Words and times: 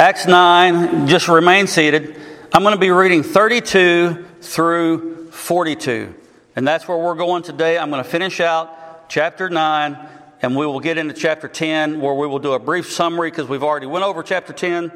Acts 0.00 0.24
9, 0.24 1.08
just 1.08 1.28
remain 1.28 1.66
seated. 1.66 2.16
I'm 2.54 2.62
going 2.62 2.74
to 2.74 2.80
be 2.80 2.90
reading 2.90 3.22
32 3.22 4.24
through 4.40 5.30
42. 5.30 6.14
And 6.56 6.66
that's 6.66 6.88
where 6.88 6.96
we're 6.96 7.16
going 7.16 7.42
today. 7.42 7.76
I'm 7.76 7.90
going 7.90 8.02
to 8.02 8.08
finish 8.08 8.40
out 8.40 9.10
chapter 9.10 9.50
9 9.50 9.98
and 10.40 10.56
we 10.56 10.64
will 10.64 10.80
get 10.80 10.96
into 10.96 11.12
chapter 11.12 11.48
10 11.48 12.00
where 12.00 12.14
we 12.14 12.26
will 12.26 12.38
do 12.38 12.54
a 12.54 12.58
brief 12.58 12.90
summary 12.90 13.30
because 13.30 13.46
we've 13.46 13.62
already 13.62 13.84
went 13.84 14.02
over 14.02 14.22
chapter 14.22 14.54
10 14.54 14.90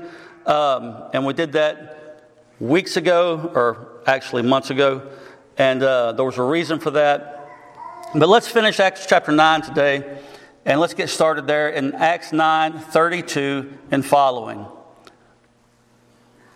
um, 0.46 1.02
and 1.12 1.26
we 1.26 1.34
did 1.34 1.52
that 1.52 2.30
weeks 2.58 2.96
ago 2.96 3.52
or 3.54 4.00
actually 4.06 4.40
months 4.40 4.70
ago 4.70 5.06
and 5.58 5.82
uh, 5.82 6.12
there 6.12 6.24
was 6.24 6.38
a 6.38 6.42
reason 6.42 6.78
for 6.78 6.92
that 6.92 7.46
but 8.14 8.26
let's 8.26 8.48
finish 8.48 8.80
acts 8.80 9.04
chapter 9.04 9.32
9 9.32 9.60
today 9.60 10.18
and 10.64 10.80
let's 10.80 10.94
get 10.94 11.10
started 11.10 11.46
there 11.46 11.68
in 11.68 11.94
acts 11.94 12.32
9 12.32 12.78
32 12.78 13.70
and 13.90 14.02
following 14.02 14.66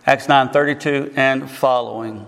acts 0.05 0.27
9:32 0.27 1.13
and 1.15 1.49
following 1.49 2.27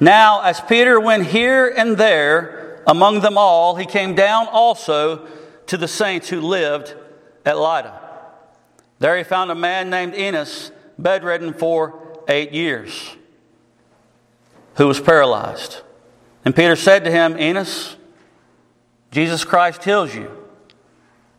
now 0.00 0.42
as 0.42 0.60
peter 0.60 0.98
went 1.00 1.26
here 1.26 1.72
and 1.76 1.96
there 1.96 2.64
among 2.86 3.20
them 3.20 3.38
all, 3.38 3.76
he 3.76 3.86
came 3.86 4.14
down 4.14 4.46
also 4.48 5.26
to 5.66 5.76
the 5.76 5.88
saints 5.88 6.28
who 6.28 6.40
lived 6.40 6.94
at 7.44 7.58
Lydda. 7.58 8.00
There 8.98 9.16
he 9.16 9.24
found 9.24 9.50
a 9.50 9.54
man 9.54 9.90
named 9.90 10.14
Enos, 10.14 10.70
bedridden 10.98 11.54
for 11.54 12.22
eight 12.28 12.52
years, 12.52 13.16
who 14.76 14.86
was 14.86 15.00
paralyzed. 15.00 15.82
And 16.44 16.54
Peter 16.54 16.76
said 16.76 17.04
to 17.04 17.10
him, 17.10 17.38
Enos, 17.38 17.96
Jesus 19.10 19.44
Christ 19.44 19.84
heals 19.84 20.14
you. 20.14 20.30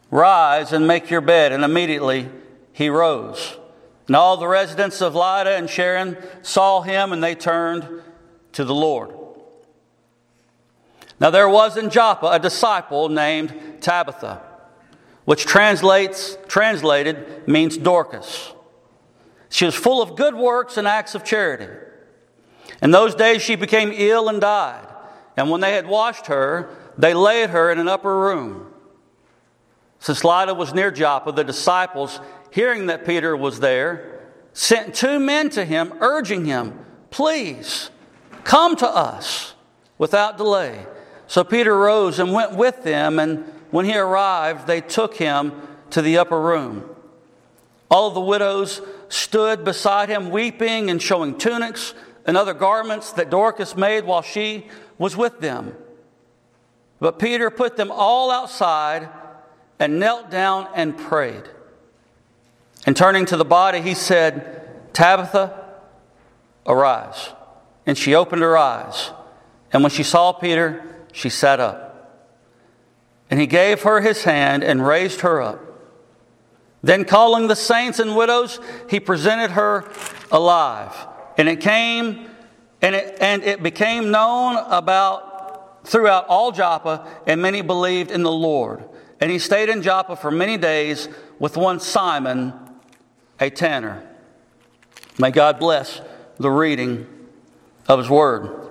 Rise 0.09 0.73
and 0.73 0.87
make 0.87 1.09
your 1.09 1.21
bed. 1.21 1.51
And 1.51 1.63
immediately 1.63 2.29
he 2.73 2.89
rose. 2.89 3.57
And 4.07 4.15
all 4.15 4.37
the 4.37 4.47
residents 4.47 5.01
of 5.01 5.15
Lydda 5.15 5.51
and 5.51 5.70
Sharon 5.70 6.17
saw 6.41 6.81
him, 6.81 7.11
and 7.11 7.23
they 7.23 7.35
turned 7.35 8.01
to 8.53 8.63
the 8.63 8.75
Lord. 8.75 9.12
Now 11.20 11.29
there 11.29 11.49
was 11.49 11.77
in 11.77 11.89
Joppa 11.89 12.27
a 12.27 12.39
disciple 12.39 13.09
named 13.09 13.81
Tabitha, 13.81 14.41
which 15.23 15.45
translates 15.45 16.37
translated 16.47 17.47
means 17.47 17.77
Dorcas. 17.77 18.53
She 19.49 19.65
was 19.65 19.75
full 19.75 20.01
of 20.01 20.15
good 20.17 20.35
works 20.35 20.77
and 20.77 20.87
acts 20.87 21.15
of 21.15 21.23
charity. 21.23 21.71
In 22.81 22.91
those 22.91 23.15
days 23.15 23.41
she 23.41 23.55
became 23.55 23.91
ill 23.93 24.27
and 24.29 24.41
died. 24.41 24.87
And 25.37 25.49
when 25.49 25.62
they 25.62 25.73
had 25.73 25.87
washed 25.87 26.27
her, 26.27 26.69
they 26.97 27.13
laid 27.13 27.49
her 27.49 27.71
in 27.71 27.79
an 27.79 27.87
upper 27.87 28.17
room. 28.17 28.71
Since 29.99 30.23
Lydda 30.23 30.53
was 30.53 30.73
near 30.73 30.91
Joppa, 30.91 31.31
the 31.31 31.43
disciples, 31.43 32.19
hearing 32.55 32.85
that 32.85 33.05
Peter 33.05 33.35
was 33.35 33.59
there, 33.59 34.21
sent 34.53 34.95
two 34.95 35.20
men 35.20 35.49
to 35.49 35.65
him, 35.65 35.93
urging 35.99 36.45
him, 36.45 36.79
Please, 37.09 37.89
come 38.45 38.77
to 38.77 38.87
us 38.87 39.55
without 39.97 40.37
delay. 40.37 40.85
So 41.27 41.43
Peter 41.43 41.77
rose 41.77 42.17
and 42.17 42.31
went 42.31 42.55
with 42.55 42.81
them, 42.84 43.20
and 43.20 43.43
when 43.71 43.84
he 43.84 43.97
arrived, 43.97 44.67
they 44.67 44.79
took 44.79 45.15
him 45.15 45.51
to 45.89 46.01
the 46.01 46.17
upper 46.17 46.39
room. 46.39 46.89
All 47.91 48.12
the 48.12 48.21
widows 48.21 48.81
stood 49.09 49.65
beside 49.65 50.07
him, 50.07 50.29
weeping 50.29 50.90
and 50.90 51.01
showing 51.01 51.37
tunics 51.37 51.93
and 52.25 52.37
other 52.37 52.53
garments 52.53 53.12
that 53.13 53.29
Dorcas 53.29 53.75
made 53.75 54.05
while 54.05 54.21
she 54.21 54.67
was 54.97 55.17
with 55.17 55.41
them. 55.41 55.75
But 57.01 57.19
Peter 57.19 57.49
put 57.49 57.75
them 57.75 57.91
all 57.91 58.31
outside 58.31 59.09
and 59.77 59.99
knelt 59.99 60.31
down 60.31 60.69
and 60.73 60.97
prayed. 60.97 61.43
And 62.85 62.95
turning 62.95 63.25
to 63.27 63.37
the 63.37 63.45
body, 63.45 63.81
he 63.81 63.93
said, 63.93 64.94
Tabitha, 64.94 65.59
arise. 66.66 67.29
And 67.85 67.97
she 67.97 68.16
opened 68.16 68.41
her 68.41 68.57
eyes. 68.57 69.11
And 69.73 69.84
when 69.84 69.91
she 69.91 70.03
saw 70.03 70.31
Peter, 70.31 70.84
she 71.12 71.29
sat 71.29 71.59
up. 71.59 71.85
And 73.29 73.40
he 73.40 73.47
gave 73.47 73.81
her 73.81 74.01
his 74.01 74.24
hand 74.24 74.63
and 74.63 74.85
raised 74.85 75.22
her 75.22 75.41
up. 75.41 75.62
Then, 76.84 77.03
calling 77.03 77.47
the 77.47 77.56
saints 77.56 77.97
and 77.97 78.16
widows, 78.16 78.59
he 78.90 79.00
presented 79.00 79.51
her 79.51 79.91
alive. 80.31 80.95
And 81.35 81.50
it 81.50 81.59
came, 81.59 82.29
and 82.81 82.94
it, 82.94 83.18
and 83.19 83.44
it 83.44 83.63
became 83.63 84.12
known 84.12 84.57
about 84.69 85.88
throughout 85.88 86.28
all 86.28 86.51
Joppa, 86.51 87.07
and 87.25 87.41
many 87.41 87.62
believed 87.62 88.12
in 88.12 88.22
the 88.22 88.31
Lord. 88.31 88.84
And 89.19 89.31
he 89.31 89.40
stayed 89.40 89.69
in 89.69 89.81
Joppa 89.81 90.16
for 90.16 90.29
many 90.29 90.57
days 90.57 91.09
with 91.40 91.57
one 91.57 91.79
Simon, 91.79 92.53
a 93.40 93.50
tanner. 93.50 94.07
May 95.18 95.31
God 95.31 95.59
bless 95.59 96.01
the 96.38 96.50
reading 96.50 97.07
of 97.88 98.00
his 98.00 98.09
word 98.09 98.66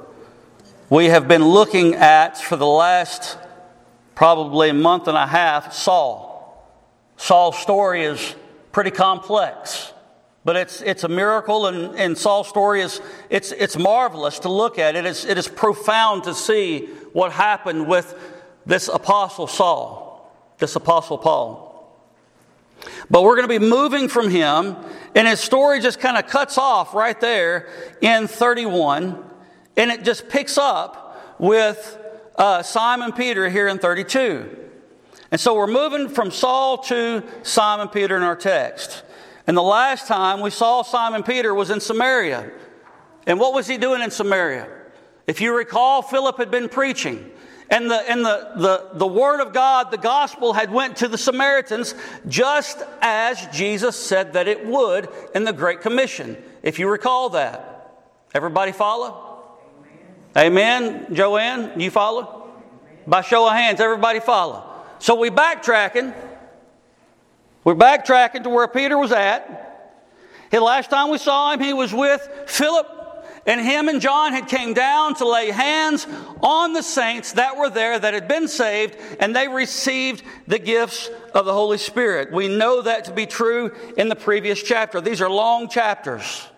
we 0.91 1.06
have 1.06 1.26
been 1.26 1.44
looking 1.44 1.94
at 1.94 2.36
for 2.38 2.56
the 2.56 2.66
last 2.66 3.38
probably 4.14 4.69
a 4.69 4.74
month 4.74 5.08
and 5.08 5.16
a 5.16 5.26
half 5.26 5.72
Saul. 5.72 6.70
Saul's 7.16 7.58
story 7.58 8.04
is 8.04 8.34
pretty 8.70 8.91
complex, 8.91 9.92
but 10.44 10.56
it's, 10.56 10.82
it's 10.82 11.03
a 11.03 11.08
miracle, 11.08 11.66
and, 11.66 11.98
and 11.98 12.19
Saul's 12.19 12.48
story 12.48 12.82
is 12.82 13.00
it's, 13.30 13.50
it's 13.50 13.76
marvelous 13.76 14.41
to 14.41 14.48
look 14.48 14.78
at. 14.78 14.94
It 14.94 15.06
is, 15.06 15.24
it 15.24 15.38
is 15.38 15.48
profound 15.48 16.24
to 16.24 16.34
see 16.34 16.86
what 17.12 17.32
happened 17.32 17.88
with 17.88 18.14
this 18.66 18.88
apostle 18.88 19.47
Saul, 19.47 20.32
this 20.58 20.76
apostle 20.76 21.19
Paul. 21.19 21.63
But 23.11 23.22
we're 23.22 23.37
going 23.37 23.49
to 23.49 23.61
be 23.61 23.65
moving 23.65 24.09
from 24.09 24.31
him, 24.31 24.77
and 25.15 25.28
his 25.28 25.41
story 25.41 25.81
just 25.81 26.00
kind 26.00 26.17
of 26.17 26.27
cuts 26.27 26.59
off 26.59 26.95
right 26.95 27.21
there 27.21 27.69
in 28.00 28.27
31 28.27 29.33
and 29.77 29.91
it 29.91 30.05
just 30.05 30.28
picks 30.28 30.56
up 30.59 31.37
with 31.39 31.99
uh, 32.37 32.62
Simon 32.62 33.12
Peter 33.12 33.49
here 33.49 33.69
in 33.69 33.78
32. 33.78 34.59
And 35.31 35.41
so 35.41 35.55
we're 35.55 35.67
moving 35.67 36.09
from 36.09 36.31
Saul 36.31 36.78
to 36.84 37.25
Simon 37.43 37.89
Peter 37.89 38.17
in 38.17 38.22
our 38.22 38.37
text. 38.37 39.03
And 39.47 39.56
the 39.56 39.62
last 39.62 40.06
time 40.06 40.41
we 40.41 40.51
saw 40.51 40.83
Simon 40.83 41.22
Peter 41.22 41.53
was 41.53 41.71
in 41.71 41.81
Samaria. 41.81 42.51
And 43.27 43.41
what 43.41 43.53
was 43.53 43.66
he 43.66 43.78
doing 43.78 44.01
in 44.01 44.11
Samaria? 44.11 44.69
If 45.27 45.41
you 45.41 45.56
recall, 45.56 46.03
Philip 46.03 46.39
had 46.39 46.51
been 46.51 46.69
preaching. 46.69 47.31
And 47.74 47.90
the, 47.90 48.08
and 48.08 48.24
the, 48.24 48.50
the, 48.54 48.98
the 48.98 49.06
word 49.06 49.40
of 49.40 49.52
God, 49.52 49.90
the 49.90 49.98
gospel, 49.98 50.52
had 50.52 50.70
went 50.70 50.98
to 50.98 51.08
the 51.08 51.18
Samaritans 51.18 51.96
just 52.28 52.80
as 53.02 53.48
Jesus 53.48 53.96
said 53.96 54.34
that 54.34 54.46
it 54.46 54.64
would 54.64 55.08
in 55.34 55.42
the 55.42 55.52
Great 55.52 55.80
Commission. 55.80 56.36
If 56.62 56.78
you 56.78 56.88
recall 56.88 57.30
that. 57.30 57.90
Everybody 58.32 58.70
follow? 58.70 59.42
Amen, 60.38 61.12
Joanne? 61.12 61.80
You 61.80 61.90
follow? 61.90 62.48
By 63.08 63.22
show 63.22 63.44
of 63.48 63.54
hands, 63.54 63.80
everybody 63.80 64.20
follow. 64.20 64.62
So 65.00 65.16
we 65.16 65.30
backtracking. 65.30 66.14
We're 67.64 67.74
backtracking 67.74 68.44
to 68.44 68.50
where 68.50 68.68
Peter 68.68 68.96
was 68.96 69.10
at. 69.10 69.98
The 70.52 70.60
last 70.60 70.91
time 70.91 71.10
we 71.10 71.18
saw 71.18 71.52
him, 71.52 71.58
he 71.58 71.72
was 71.72 71.92
with 71.92 72.28
Philip, 72.46 72.86
and 73.47 73.60
him 73.60 73.88
and 73.88 74.00
John 74.00 74.32
had 74.32 74.49
came 74.49 74.72
down 74.72 75.15
to 75.16 75.28
lay 75.28 75.50
hands 75.50 76.06
on 76.43 76.72
the 76.72 76.82
saints 76.82 77.32
that 77.32 77.56
were 77.56 77.71
there 77.71 77.99
that 77.99 78.15
had 78.15 78.27
been 78.27 78.49
saved, 78.49 78.97
and 79.21 79.37
they 79.37 79.49
received 79.49 80.22
the 80.47 80.59
gifts 80.59 81.10
of 81.34 81.44
the 81.44 81.53
Holy 81.53 81.78
Spirit. 81.78 82.33
We 82.33 82.49
know 82.49 82.83
that 82.83 83.04
to 83.06 83.12
be 83.12 83.27
true 83.27 83.75
in 83.97 84.09
the 84.09 84.16
previous 84.16 84.62
chapter. 84.62 85.00
These 85.00 85.21
are 85.21 85.31
long 85.31 85.69
chapters. 85.69 86.49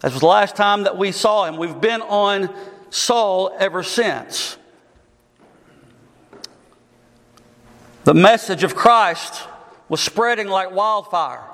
That 0.00 0.12
was 0.12 0.20
the 0.20 0.26
last 0.26 0.56
time 0.56 0.84
that 0.84 0.96
we 0.96 1.12
saw 1.12 1.44
him. 1.44 1.56
We've 1.56 1.80
been 1.80 2.02
on 2.02 2.52
Saul 2.90 3.54
ever 3.58 3.82
since. 3.82 4.56
The 8.04 8.14
message 8.14 8.64
of 8.64 8.74
Christ 8.74 9.46
was 9.88 10.00
spreading 10.00 10.48
like 10.48 10.72
wildfire. 10.72 11.44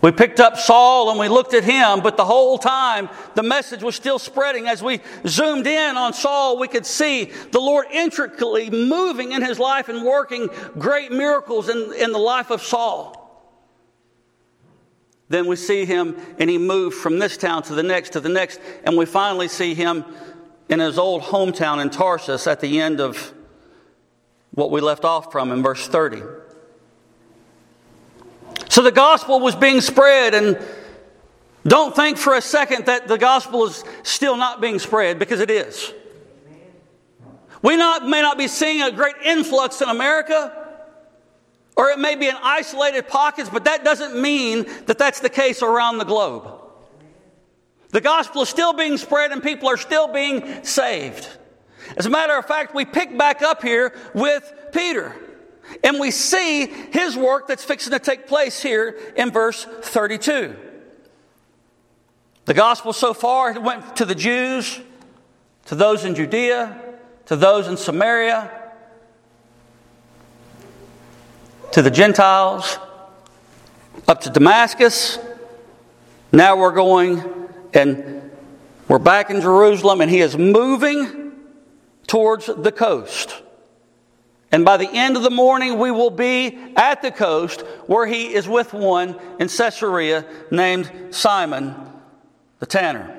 We 0.00 0.12
picked 0.12 0.38
up 0.38 0.56
Saul 0.56 1.10
and 1.10 1.18
we 1.18 1.28
looked 1.28 1.54
at 1.54 1.64
him, 1.64 2.00
but 2.00 2.16
the 2.16 2.24
whole 2.24 2.56
time 2.56 3.08
the 3.34 3.42
message 3.42 3.82
was 3.82 3.96
still 3.96 4.18
spreading. 4.18 4.68
As 4.68 4.82
we 4.82 5.00
zoomed 5.26 5.66
in 5.66 5.96
on 5.96 6.12
Saul, 6.12 6.58
we 6.58 6.68
could 6.68 6.86
see 6.86 7.24
the 7.50 7.58
Lord 7.58 7.86
intricately 7.90 8.70
moving 8.70 9.32
in 9.32 9.42
his 9.42 9.58
life 9.58 9.88
and 9.88 10.04
working 10.04 10.48
great 10.78 11.10
miracles 11.10 11.68
in, 11.68 11.92
in 11.94 12.12
the 12.12 12.18
life 12.18 12.50
of 12.50 12.62
Saul. 12.62 13.16
Then 15.28 15.46
we 15.46 15.56
see 15.56 15.84
him 15.84 16.16
and 16.38 16.48
he 16.48 16.58
moved 16.58 16.96
from 16.96 17.18
this 17.18 17.36
town 17.36 17.64
to 17.64 17.74
the 17.74 17.82
next 17.82 18.12
to 18.12 18.20
the 18.20 18.28
next, 18.28 18.60
and 18.84 18.96
we 18.96 19.04
finally 19.04 19.48
see 19.48 19.74
him 19.74 20.04
in 20.68 20.78
his 20.78 20.96
old 20.96 21.22
hometown 21.22 21.82
in 21.82 21.90
Tarsus 21.90 22.46
at 22.46 22.60
the 22.60 22.80
end 22.80 23.00
of 23.00 23.34
what 24.52 24.70
we 24.70 24.80
left 24.80 25.04
off 25.04 25.32
from 25.32 25.50
in 25.50 25.62
verse 25.62 25.88
30. 25.88 26.22
So 28.68 28.82
the 28.82 28.92
gospel 28.92 29.40
was 29.40 29.54
being 29.54 29.80
spread, 29.80 30.34
and 30.34 30.58
don't 31.66 31.94
think 31.94 32.18
for 32.18 32.34
a 32.34 32.40
second 32.40 32.86
that 32.86 33.08
the 33.08 33.18
gospel 33.18 33.64
is 33.66 33.84
still 34.02 34.36
not 34.36 34.60
being 34.60 34.78
spread 34.78 35.18
because 35.18 35.40
it 35.40 35.50
is. 35.50 35.92
We 37.62 37.76
not, 37.76 38.06
may 38.06 38.22
not 38.22 38.38
be 38.38 38.48
seeing 38.48 38.82
a 38.82 38.92
great 38.92 39.16
influx 39.24 39.80
in 39.82 39.88
America 39.88 40.54
Or 41.78 41.90
it 41.90 42.00
may 42.00 42.16
be 42.16 42.26
in 42.28 42.34
isolated 42.42 43.06
pockets, 43.06 43.48
but 43.48 43.66
that 43.66 43.84
doesn't 43.84 44.20
mean 44.20 44.66
that 44.86 44.98
that's 44.98 45.20
the 45.20 45.30
case 45.30 45.62
around 45.62 45.98
the 45.98 46.04
globe. 46.04 46.50
The 47.90 48.00
gospel 48.00 48.42
is 48.42 48.48
still 48.48 48.72
being 48.72 48.96
spread 48.96 49.30
and 49.30 49.40
people 49.40 49.68
are 49.68 49.76
still 49.76 50.08
being 50.08 50.64
saved. 50.64 51.28
As 51.96 52.04
a 52.04 52.10
matter 52.10 52.36
of 52.36 52.46
fact, 52.46 52.74
we 52.74 52.84
pick 52.84 53.16
back 53.16 53.42
up 53.42 53.62
here 53.62 53.94
with 54.12 54.52
Peter. 54.72 55.14
And 55.84 56.00
we 56.00 56.10
see 56.10 56.66
his 56.66 57.16
work 57.16 57.46
that's 57.48 57.64
fixing 57.64 57.92
to 57.92 57.98
take 57.98 58.26
place 58.26 58.62
here 58.62 58.98
in 59.16 59.30
verse 59.30 59.64
32. 59.64 60.56
The 62.46 62.54
gospel 62.54 62.92
so 62.92 63.12
far 63.12 63.58
went 63.60 63.96
to 63.96 64.04
the 64.04 64.14
Jews, 64.14 64.80
to 65.66 65.74
those 65.74 66.04
in 66.04 66.14
Judea, 66.14 66.80
to 67.26 67.36
those 67.36 67.68
in 67.68 67.76
Samaria, 67.76 68.50
to 71.72 71.82
the 71.82 71.90
Gentiles, 71.90 72.78
up 74.06 74.22
to 74.22 74.30
Damascus. 74.30 75.18
Now 76.32 76.56
we're 76.56 76.72
going 76.72 77.22
and 77.74 78.30
we're 78.88 78.98
back 78.98 79.28
in 79.28 79.42
Jerusalem, 79.42 80.00
and 80.00 80.10
he 80.10 80.20
is 80.20 80.38
moving 80.38 81.32
towards 82.06 82.46
the 82.46 82.72
coast. 82.72 83.42
And 84.50 84.64
by 84.64 84.78
the 84.78 84.88
end 84.88 85.16
of 85.16 85.22
the 85.22 85.30
morning, 85.30 85.78
we 85.78 85.90
will 85.90 86.10
be 86.10 86.58
at 86.76 87.02
the 87.02 87.10
coast 87.10 87.60
where 87.86 88.06
he 88.06 88.32
is 88.32 88.48
with 88.48 88.72
one 88.72 89.18
in 89.38 89.48
Caesarea 89.48 90.24
named 90.50 90.90
Simon 91.10 91.74
the 92.58 92.66
tanner. 92.66 93.14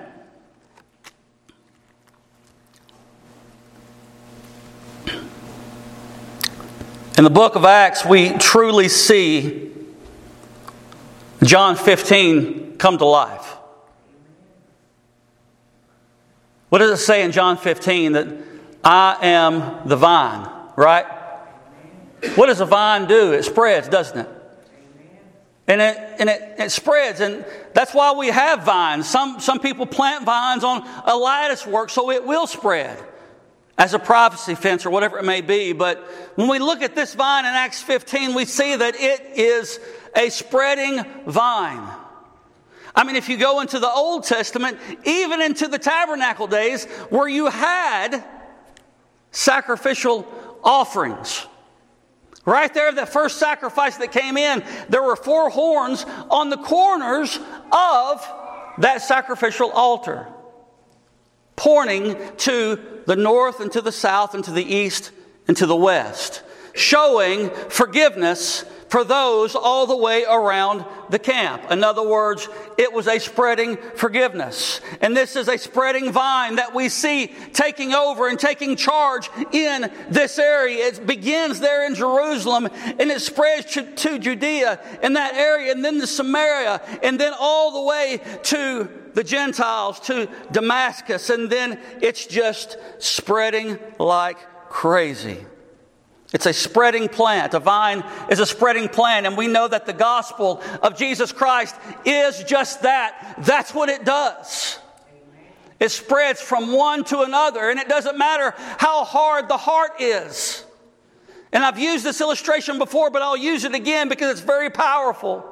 In 7.18 7.24
the 7.26 7.30
book 7.30 7.56
of 7.56 7.66
Acts, 7.66 8.06
we 8.06 8.31
truly 8.38 8.88
see 8.88 9.72
John 11.44 11.76
15 11.76 12.78
come 12.78 12.98
to 12.98 13.06
life. 13.06 13.58
What 16.70 16.80
does 16.80 16.92
it 16.92 17.04
say 17.04 17.24
in 17.24 17.31
John 17.31 17.58
15? 17.58 18.14
That 18.14 18.28
I 18.84 19.18
am 19.22 19.88
the 19.88 19.98
vine, 19.98 20.50
right? 20.76 21.06
What 22.36 22.48
does 22.48 22.62
a 22.62 22.66
vine 22.66 23.07
do? 23.07 23.33
It 23.33 23.44
spreads, 23.44 23.88
doesn't 23.88 24.19
it? 24.19 24.30
And 25.68 25.81
it, 25.81 25.98
and 26.19 26.30
it, 26.30 26.56
it 26.57 26.71
spreads, 26.71 27.19
and 27.19 27.45
that's 27.74 27.94
why 27.94 28.13
we 28.13 28.27
have 28.30 28.63
vines. 28.63 29.07
Some, 29.07 29.39
some 29.39 29.60
people 29.60 29.86
plant 29.86 30.25
vines 30.25 30.63
on 30.63 30.83
a 31.06 31.16
lattice 31.16 31.66
work 31.66 31.92
so 31.92 32.10
it 32.10 32.25
will 32.25 32.48
spread 32.48 32.98
as 33.77 33.94
a 33.94 34.00
prophecy 34.00 34.56
fence 34.56 34.86
or 34.86 34.89
whatever 34.89 35.19
it 35.19 35.25
may 35.25 35.42
be. 35.42 35.74
But 35.74 36.00
when 36.36 36.48
we 36.48 36.57
look 36.57 36.81
at 36.81 36.95
this 36.95 37.13
vine 37.13 37.45
in 37.45 37.51
Acts 37.51 37.83
15, 37.83 38.33
we 38.33 38.45
see 38.45 38.75
that 38.75 38.95
it 38.95 39.38
is 39.38 39.80
a 40.16 40.30
spreading 40.30 41.04
vine. 41.27 41.88
I 42.95 43.04
mean, 43.04 43.16
if 43.16 43.30
you 43.30 43.38
go 43.38 43.62
into 43.62 43.77
the 43.77 43.89
Old 43.89 44.24
Testament, 44.24 44.80
even 45.06 45.39
into 45.39 45.68
the 45.68 45.77
tabernacle 45.77 46.48
days 46.48 46.86
where 47.10 47.27
you 47.27 47.45
had 47.45 48.24
sacrificial 49.31 50.27
offerings. 50.63 51.45
Right 52.46 52.74
there, 52.74 52.92
the 52.92 53.06
first 53.06 53.38
sacrifice 53.38 53.98
that 53.98 54.12
came 54.12 54.38
in, 54.38 54.64
there 54.88 55.04
were 55.04 55.16
four 55.16 55.50
horns 55.50 56.06
on 56.30 56.50
the 56.50 56.58
corners 56.58 57.38
of 57.72 58.28
that 58.80 59.02
sacrificial 59.02 59.72
altar 59.72 60.28
pointing 61.56 62.18
to 62.38 62.80
the 63.06 63.18
north 63.18 63.60
and 63.60 63.70
to 63.74 63.82
the 63.82 63.92
south 63.92 64.34
and 64.34 64.46
to 64.46 64.52
the 64.52 64.64
east 64.64 65.12
and 65.48 65.58
to 65.58 65.66
the 65.66 65.76
west, 65.76 66.42
showing 66.74 67.50
forgiveness 67.69 68.66
for 68.89 69.04
those 69.04 69.56
all 69.56 69.86
the 69.86 69.95
way 69.95 70.25
around 70.25 70.83
the 71.10 71.19
camp. 71.19 71.69
In 71.69 71.83
other 71.83 72.01
words, 72.01 72.48
it 72.77 72.92
was 72.92 73.07
a 73.07 73.19
spreading 73.19 73.77
forgiveness. 73.95 74.81
And 75.00 75.16
this 75.16 75.36
is 75.36 75.48
a 75.48 75.57
spreading 75.57 76.12
vine 76.12 76.56
that 76.56 76.74
we 76.74 76.89
see 76.89 77.27
taking 77.54 77.94
over 77.94 78.27
and 78.27 78.39
taking 78.39 78.75
charge 78.75 79.30
in 79.51 79.92
this 80.10 80.39
area. 80.39 80.88
It 80.88 81.06
begins 81.06 81.60
there 81.60 81.86
in 81.86 81.94
Jerusalem 81.94 82.68
and 82.83 83.12
it 83.12 83.21
spreads 83.21 83.74
to, 83.74 83.83
to 83.83 84.18
Judea 84.18 84.80
in 85.04 85.13
that 85.13 85.36
area 85.36 85.71
and 85.71 85.86
then 85.86 86.00
to 86.00 86.07
Samaria 86.07 86.81
and 87.04 87.19
then 87.19 87.33
all 87.39 87.71
the 87.71 87.81
way 87.83 88.19
to 88.44 88.89
the 89.13 89.24
Gentiles 89.24 90.00
to 90.01 90.30
Damascus, 90.51 91.30
and 91.30 91.50
then 91.50 91.80
it's 92.01 92.25
just 92.25 92.77
spreading 93.00 93.80
like 93.98 94.38
crazy. 94.69 95.45
It's 96.31 96.46
a 96.46 96.54
spreading 96.54 97.10
plant. 97.10 97.54
A 97.56 97.60
vine 97.60 98.04
is 98.30 98.40
a 98.40 98.46
spreading 98.46 98.88
plant, 98.88 99.26
and 99.26 99.36
we 99.36 99.48
know 99.48 99.68
that 99.68 99.86
the 99.86 99.94
gospel 99.94 100.62
of 100.84 100.96
Jesus 100.96 101.31
Christ 101.31 101.76
is 102.06 102.44
just 102.44 102.84
that. 102.84 103.36
That's 103.40 103.74
what 103.74 103.90
it 103.90 104.06
does. 104.06 104.80
It 105.80 105.90
spreads 105.90 106.42
from 106.42 106.74
one 106.74 107.04
to 107.06 107.22
another, 107.22 107.70
and 107.70 107.80
it 107.80 107.88
doesn't 107.88 108.18
matter 108.18 108.54
how 108.78 109.06
hard 109.06 109.48
the 109.48 109.58
heart 109.58 110.02
is. 110.02 110.66
And 111.52 111.64
I've 111.64 111.80
used 111.80 112.04
this 112.04 112.22
illustration 112.22 112.78
before, 112.78 113.10
but 113.10 113.24
I'll 113.24 113.38
use 113.38 113.64
it 113.64 113.74
again 113.74 114.08
because 114.08 114.31
it's 114.31 114.46
very 114.46 114.70
powerful. 114.70 115.44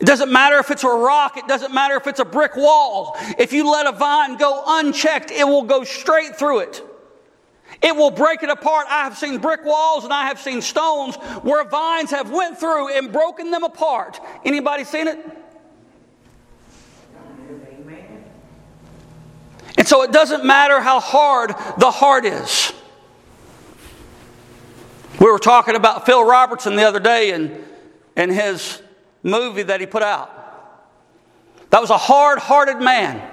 It 0.00 0.06
doesn't 0.06 0.32
matter 0.32 0.58
if 0.58 0.72
it's 0.72 0.82
a 0.82 0.88
rock, 0.88 1.36
it 1.36 1.46
doesn't 1.46 1.72
matter 1.72 1.94
if 1.94 2.08
it's 2.08 2.18
a 2.18 2.24
brick 2.24 2.56
wall. 2.56 3.16
If 3.38 3.52
you 3.52 3.70
let 3.70 3.86
a 3.86 3.92
vine 3.92 4.36
go 4.38 4.64
unchecked, 4.66 5.30
it 5.30 5.46
will 5.46 5.62
go 5.62 5.84
straight 5.84 6.34
through 6.36 6.60
it. 6.60 6.82
It 7.84 7.94
will 7.94 8.10
break 8.10 8.42
it 8.42 8.48
apart. 8.48 8.86
I 8.88 9.04
have 9.04 9.18
seen 9.18 9.36
brick 9.36 9.62
walls 9.62 10.04
and 10.04 10.12
I 10.12 10.28
have 10.28 10.40
seen 10.40 10.62
stones 10.62 11.16
where 11.42 11.62
vines 11.64 12.10
have 12.12 12.30
went 12.30 12.58
through 12.58 12.88
and 12.96 13.12
broken 13.12 13.50
them 13.50 13.62
apart. 13.62 14.18
Anybody 14.42 14.84
seen 14.84 15.06
it? 15.06 15.18
And 19.76 19.86
so 19.86 20.02
it 20.02 20.12
doesn't 20.12 20.46
matter 20.46 20.80
how 20.80 20.98
hard 20.98 21.50
the 21.76 21.90
heart 21.90 22.24
is. 22.24 22.72
We 25.20 25.30
were 25.30 25.38
talking 25.38 25.76
about 25.76 26.06
Phil 26.06 26.24
Robertson 26.24 26.76
the 26.76 26.84
other 26.84 27.00
day 27.00 27.32
and, 27.32 27.62
and 28.16 28.32
his 28.32 28.80
movie 29.22 29.62
that 29.62 29.80
he 29.80 29.86
put 29.86 30.02
out. 30.02 30.30
That 31.68 31.82
was 31.82 31.90
a 31.90 31.98
hard 31.98 32.38
hearted 32.38 32.80
man. 32.80 33.30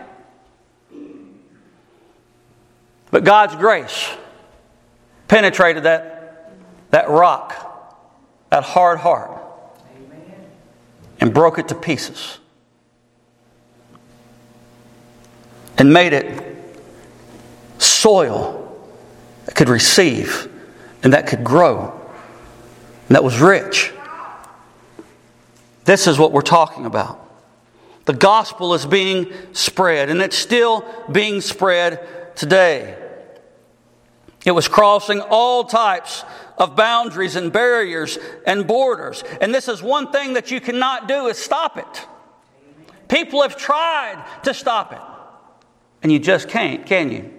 But 3.12 3.24
God's 3.24 3.56
grace 3.56 4.10
penetrated 5.32 5.84
that, 5.84 6.52
that 6.92 7.10
rock, 7.10 7.56
that 8.50 8.66
hard 8.66 9.00
heart, 9.00 9.32
and 11.22 11.34
broke 11.34 11.58
it 11.58 11.70
to 11.70 11.74
pieces. 11.74 12.38
And 15.78 15.94
made 15.94 16.12
it 16.12 16.58
soil 17.78 18.78
that 19.46 19.56
could 19.56 19.70
receive 19.70 20.52
and 21.02 21.14
that 21.14 21.28
could 21.28 21.46
grow 21.46 21.98
and 23.08 23.16
that 23.16 23.24
was 23.24 23.40
rich. 23.40 23.94
This 25.86 26.08
is 26.08 26.20
what 26.20 26.34
we're 26.34 26.42
talking 26.42 26.86
about. 26.86 27.20
The 28.04 28.14
gospel 28.14 28.74
is 28.74 28.86
being 28.86 29.32
spread, 29.54 30.10
and 30.10 30.22
it's 30.22 30.38
still 30.38 30.86
being 31.10 31.40
spread 31.40 32.36
today. 32.36 33.01
It 34.46 34.52
was 34.52 34.68
crossing 34.68 35.22
all 35.22 35.66
types 35.66 36.24
of 36.58 36.76
boundaries 36.76 37.36
and 37.36 37.52
barriers 37.52 38.18
and 38.46 38.66
borders. 38.66 39.24
And 39.40 39.54
this 39.54 39.68
is 39.68 39.84
one 39.84 40.12
thing 40.12 40.34
that 40.34 40.50
you 40.50 40.60
cannot 40.60 41.08
do 41.08 41.28
is 41.28 41.38
stop 41.38 41.78
it. 41.78 42.08
People 43.08 43.42
have 43.44 43.58
tried 43.58 44.24
to 44.44 44.54
stop 44.54 44.94
it. 44.94 45.02
And 46.02 46.12
you 46.12 46.18
just 46.18 46.50
can't, 46.50 46.86
can 46.86 47.12
you? 47.12 47.32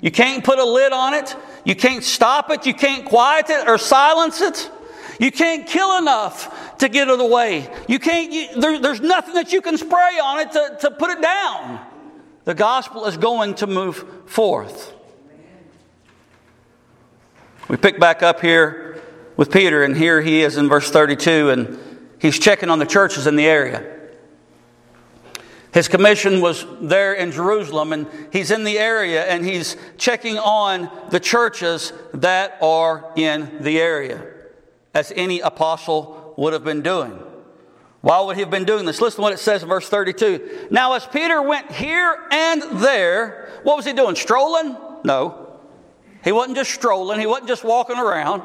You 0.00 0.10
can't 0.10 0.42
put 0.42 0.58
a 0.58 0.64
lid 0.64 0.92
on 0.92 1.14
it. 1.14 1.36
You 1.64 1.76
can't 1.76 2.02
stop 2.02 2.50
it. 2.50 2.66
You 2.66 2.74
can't 2.74 3.04
quiet 3.04 3.50
it 3.50 3.68
or 3.68 3.78
silence 3.78 4.40
it. 4.40 4.70
You 5.20 5.30
can't 5.30 5.66
kill 5.66 5.98
enough 5.98 6.78
to 6.78 6.88
get 6.88 7.08
it 7.08 7.20
away. 7.20 7.70
You 7.86 7.98
can't, 7.98 8.32
you, 8.32 8.60
there, 8.60 8.78
there's 8.78 9.02
nothing 9.02 9.34
that 9.34 9.52
you 9.52 9.60
can 9.60 9.76
spray 9.76 10.18
on 10.22 10.40
it 10.40 10.52
to, 10.52 10.78
to 10.80 10.90
put 10.92 11.10
it 11.10 11.20
down. 11.20 11.86
The 12.44 12.54
gospel 12.54 13.04
is 13.04 13.18
going 13.18 13.56
to 13.56 13.66
move 13.66 14.04
forth. 14.26 14.94
We 17.70 17.76
pick 17.76 18.00
back 18.00 18.24
up 18.24 18.40
here 18.40 19.00
with 19.36 19.52
Peter, 19.52 19.84
and 19.84 19.96
here 19.96 20.20
he 20.20 20.42
is 20.42 20.56
in 20.56 20.68
verse 20.68 20.90
32, 20.90 21.50
and 21.50 21.78
he's 22.18 22.36
checking 22.36 22.68
on 22.68 22.80
the 22.80 22.84
churches 22.84 23.28
in 23.28 23.36
the 23.36 23.46
area. 23.46 24.08
His 25.72 25.86
commission 25.86 26.40
was 26.40 26.66
there 26.80 27.14
in 27.14 27.30
Jerusalem, 27.30 27.92
and 27.92 28.08
he's 28.32 28.50
in 28.50 28.64
the 28.64 28.76
area 28.76 29.24
and 29.24 29.46
he's 29.46 29.76
checking 29.98 30.36
on 30.36 30.90
the 31.10 31.20
churches 31.20 31.92
that 32.12 32.58
are 32.60 33.12
in 33.14 33.62
the 33.62 33.78
area 33.78 34.20
as 34.92 35.12
any 35.14 35.38
apostle 35.38 36.34
would 36.36 36.52
have 36.52 36.64
been 36.64 36.82
doing. 36.82 37.22
Why 38.00 38.20
would 38.20 38.34
he 38.34 38.42
have 38.42 38.50
been 38.50 38.64
doing 38.64 38.84
this? 38.84 39.00
Listen 39.00 39.18
to 39.18 39.22
what 39.22 39.32
it 39.32 39.38
says 39.38 39.62
in 39.62 39.68
verse 39.68 39.88
32. 39.88 40.66
Now, 40.72 40.94
as 40.94 41.06
Peter 41.06 41.40
went 41.40 41.70
here 41.70 42.18
and 42.32 42.62
there, 42.80 43.48
what 43.62 43.76
was 43.76 43.86
he 43.86 43.92
doing? 43.92 44.16
Strolling? 44.16 44.76
No. 45.04 45.49
He 46.22 46.32
wasn't 46.32 46.56
just 46.56 46.70
strolling, 46.72 47.20
he 47.20 47.26
wasn't 47.26 47.48
just 47.48 47.64
walking 47.64 47.96
around. 47.96 48.42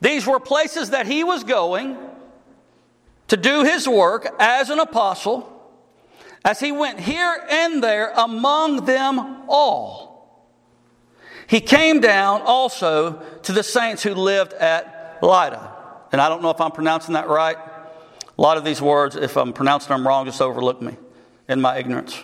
These 0.00 0.26
were 0.26 0.40
places 0.40 0.90
that 0.90 1.06
he 1.06 1.24
was 1.24 1.42
going 1.44 1.96
to 3.28 3.36
do 3.36 3.64
his 3.64 3.88
work 3.88 4.28
as 4.38 4.70
an 4.70 4.78
apostle, 4.78 5.52
as 6.44 6.60
he 6.60 6.70
went 6.70 7.00
here 7.00 7.44
and 7.50 7.82
there 7.82 8.12
among 8.16 8.84
them 8.84 9.42
all. 9.48 10.06
He 11.48 11.60
came 11.60 12.00
down 12.00 12.42
also 12.42 13.22
to 13.42 13.52
the 13.52 13.62
saints 13.62 14.02
who 14.02 14.14
lived 14.14 14.52
at 14.54 15.18
Lydda. 15.22 15.72
And 16.12 16.20
I 16.20 16.28
don't 16.28 16.42
know 16.42 16.50
if 16.50 16.60
I'm 16.60 16.72
pronouncing 16.72 17.14
that 17.14 17.28
right. 17.28 17.56
A 17.56 18.42
lot 18.42 18.56
of 18.56 18.64
these 18.64 18.82
words, 18.82 19.16
if 19.16 19.36
I'm 19.36 19.52
pronouncing 19.52 19.88
them 19.88 20.06
wrong, 20.06 20.26
just 20.26 20.42
overlook 20.42 20.82
me 20.82 20.96
in 21.48 21.60
my 21.60 21.78
ignorance. 21.78 22.22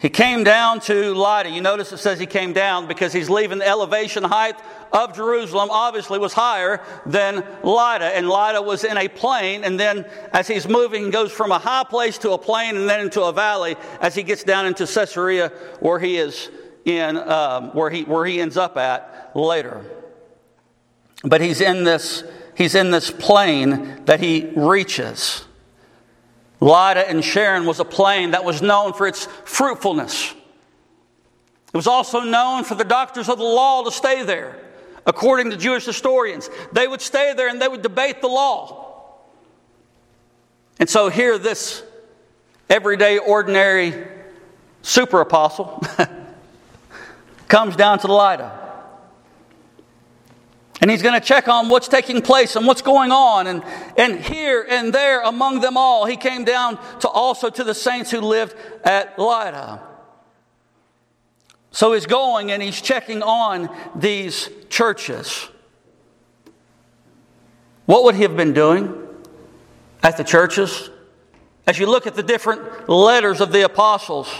He 0.00 0.08
came 0.08 0.44
down 0.44 0.80
to 0.80 1.14
Lydda. 1.14 1.50
You 1.50 1.60
notice 1.60 1.92
it 1.92 1.98
says 1.98 2.18
he 2.18 2.24
came 2.24 2.54
down 2.54 2.88
because 2.88 3.12
he's 3.12 3.28
leaving 3.28 3.58
the 3.58 3.68
elevation 3.68 4.24
height 4.24 4.56
of 4.92 5.14
Jerusalem, 5.14 5.68
obviously 5.70 6.18
was 6.18 6.32
higher 6.32 6.80
than 7.04 7.44
Lydda. 7.62 8.16
And 8.16 8.26
Lydda 8.26 8.62
was 8.62 8.82
in 8.82 8.96
a 8.96 9.08
plain. 9.08 9.62
And 9.62 9.78
then 9.78 10.06
as 10.32 10.48
he's 10.48 10.66
moving, 10.66 11.04
he 11.04 11.10
goes 11.10 11.30
from 11.32 11.52
a 11.52 11.58
high 11.58 11.84
place 11.84 12.16
to 12.18 12.30
a 12.30 12.38
plain 12.38 12.78
and 12.78 12.88
then 12.88 13.00
into 13.00 13.22
a 13.22 13.32
valley 13.32 13.76
as 14.00 14.14
he 14.14 14.22
gets 14.22 14.42
down 14.42 14.64
into 14.64 14.86
Caesarea 14.86 15.52
where 15.80 15.98
he 15.98 16.16
is 16.16 16.48
in, 16.86 17.18
um, 17.18 17.68
where, 17.74 17.90
he, 17.90 18.04
where 18.04 18.24
he 18.24 18.40
ends 18.40 18.56
up 18.56 18.78
at 18.78 19.32
later. 19.34 19.84
But 21.24 21.42
he's 21.42 21.60
in 21.60 21.84
this, 21.84 22.24
he's 22.56 22.74
in 22.74 22.90
this 22.90 23.10
plain 23.10 24.06
that 24.06 24.20
he 24.20 24.50
reaches. 24.56 25.44
Lydda 26.60 27.08
and 27.08 27.24
Sharon 27.24 27.64
was 27.64 27.80
a 27.80 27.84
plain 27.84 28.32
that 28.32 28.44
was 28.44 28.60
known 28.60 28.92
for 28.92 29.06
its 29.06 29.26
fruitfulness. 29.44 30.32
It 30.32 31.76
was 31.76 31.86
also 31.86 32.20
known 32.20 32.64
for 32.64 32.74
the 32.74 32.84
doctors 32.84 33.28
of 33.28 33.38
the 33.38 33.44
law 33.44 33.84
to 33.84 33.90
stay 33.90 34.22
there, 34.22 34.58
according 35.06 35.50
to 35.50 35.56
Jewish 35.56 35.86
historians. 35.86 36.50
They 36.72 36.86
would 36.86 37.00
stay 37.00 37.32
there 37.34 37.48
and 37.48 37.60
they 37.60 37.68
would 37.68 37.82
debate 37.82 38.20
the 38.20 38.28
law. 38.28 39.16
And 40.78 40.88
so 40.88 41.08
here, 41.08 41.38
this 41.38 41.82
everyday, 42.68 43.18
ordinary 43.18 44.06
super 44.82 45.20
apostle 45.20 45.82
comes 47.48 47.76
down 47.76 47.98
to 48.00 48.06
the 48.06 48.12
Lydda. 48.12 48.69
And 50.80 50.90
he's 50.90 51.02
going 51.02 51.18
to 51.18 51.26
check 51.26 51.46
on 51.46 51.68
what's 51.68 51.88
taking 51.88 52.22
place 52.22 52.56
and 52.56 52.66
what's 52.66 52.80
going 52.80 53.12
on. 53.12 53.46
And, 53.46 53.62
and 53.98 54.18
here 54.18 54.66
and 54.68 54.94
there 54.94 55.20
among 55.22 55.60
them 55.60 55.76
all, 55.76 56.06
he 56.06 56.16
came 56.16 56.44
down 56.44 56.78
to 57.00 57.08
also 57.08 57.50
to 57.50 57.64
the 57.64 57.74
saints 57.74 58.10
who 58.10 58.20
lived 58.20 58.54
at 58.82 59.18
Lydda. 59.18 59.82
So 61.70 61.92
he's 61.92 62.06
going 62.06 62.50
and 62.50 62.62
he's 62.62 62.80
checking 62.80 63.22
on 63.22 63.74
these 63.94 64.48
churches. 64.70 65.48
What 67.84 68.04
would 68.04 68.14
he 68.14 68.22
have 68.22 68.36
been 68.36 68.54
doing 68.54 69.06
at 70.02 70.16
the 70.16 70.24
churches? 70.24 70.88
As 71.66 71.78
you 71.78 71.86
look 71.86 72.06
at 72.06 72.14
the 72.14 72.22
different 72.22 72.88
letters 72.88 73.40
of 73.40 73.52
the 73.52 73.62
apostles, 73.62 74.32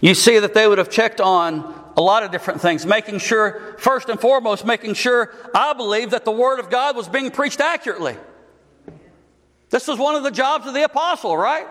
you 0.00 0.14
see 0.14 0.38
that 0.38 0.54
they 0.54 0.68
would 0.68 0.78
have 0.78 0.90
checked 0.90 1.20
on 1.20 1.83
a 1.96 2.00
lot 2.00 2.22
of 2.22 2.30
different 2.30 2.60
things, 2.60 2.84
making 2.84 3.18
sure, 3.18 3.76
first 3.78 4.08
and 4.08 4.20
foremost, 4.20 4.64
making 4.64 4.94
sure 4.94 5.32
I 5.54 5.72
believe 5.74 6.10
that 6.10 6.24
the 6.24 6.32
Word 6.32 6.58
of 6.58 6.70
God 6.70 6.96
was 6.96 7.08
being 7.08 7.30
preached 7.30 7.60
accurately. 7.60 8.16
This 9.70 9.86
was 9.86 9.98
one 9.98 10.14
of 10.14 10.22
the 10.22 10.30
jobs 10.30 10.66
of 10.66 10.74
the 10.74 10.84
apostle, 10.84 11.36
right? 11.36 11.66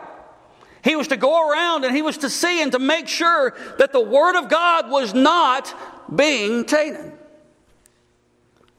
He 0.83 0.95
was 0.95 1.07
to 1.09 1.17
go 1.17 1.49
around 1.49 1.85
and 1.85 1.95
he 1.95 2.01
was 2.01 2.17
to 2.19 2.29
see 2.29 2.61
and 2.61 2.71
to 2.73 2.79
make 2.79 3.07
sure 3.07 3.53
that 3.79 3.93
the 3.93 4.01
Word 4.01 4.37
of 4.37 4.49
God 4.49 4.89
was 4.89 5.13
not 5.13 5.73
being 6.13 6.65
tainted, 6.65 7.13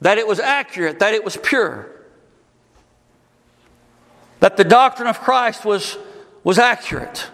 that 0.01 0.19
it 0.19 0.27
was 0.27 0.41
accurate, 0.41 0.99
that 0.99 1.15
it 1.15 1.25
was 1.25 1.37
pure, 1.37 1.91
that 4.41 4.57
the 4.57 4.65
doctrine 4.65 5.09
of 5.09 5.21
Christ 5.21 5.65
was, 5.65 5.97
was 6.43 6.59
accurate, 6.59 7.27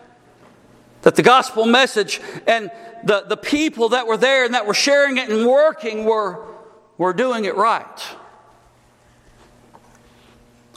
that 1.02 1.16
the 1.16 1.22
gospel 1.22 1.66
message 1.66 2.20
and 2.46 2.70
the, 3.04 3.22
the 3.22 3.36
people 3.36 3.90
that 3.90 4.06
were 4.06 4.16
there 4.16 4.44
and 4.44 4.54
that 4.54 4.66
were 4.66 4.74
sharing 4.74 5.16
it 5.16 5.30
and 5.30 5.46
working 5.46 6.04
were, 6.04 6.44
were 6.98 7.12
doing 7.12 7.44
it 7.44 7.56
right. 7.56 8.16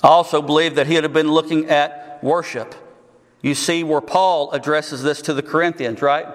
I 0.01 0.07
also 0.07 0.41
believe 0.41 0.75
that 0.75 0.87
he 0.87 0.95
would 0.95 1.03
have 1.03 1.13
been 1.13 1.31
looking 1.31 1.69
at 1.69 2.23
worship. 2.23 2.75
You 3.41 3.55
see 3.55 3.83
where 3.83 4.01
Paul 4.01 4.51
addresses 4.51 5.03
this 5.03 5.21
to 5.23 5.33
the 5.33 5.41
Corinthians, 5.41 6.01
right? 6.01 6.27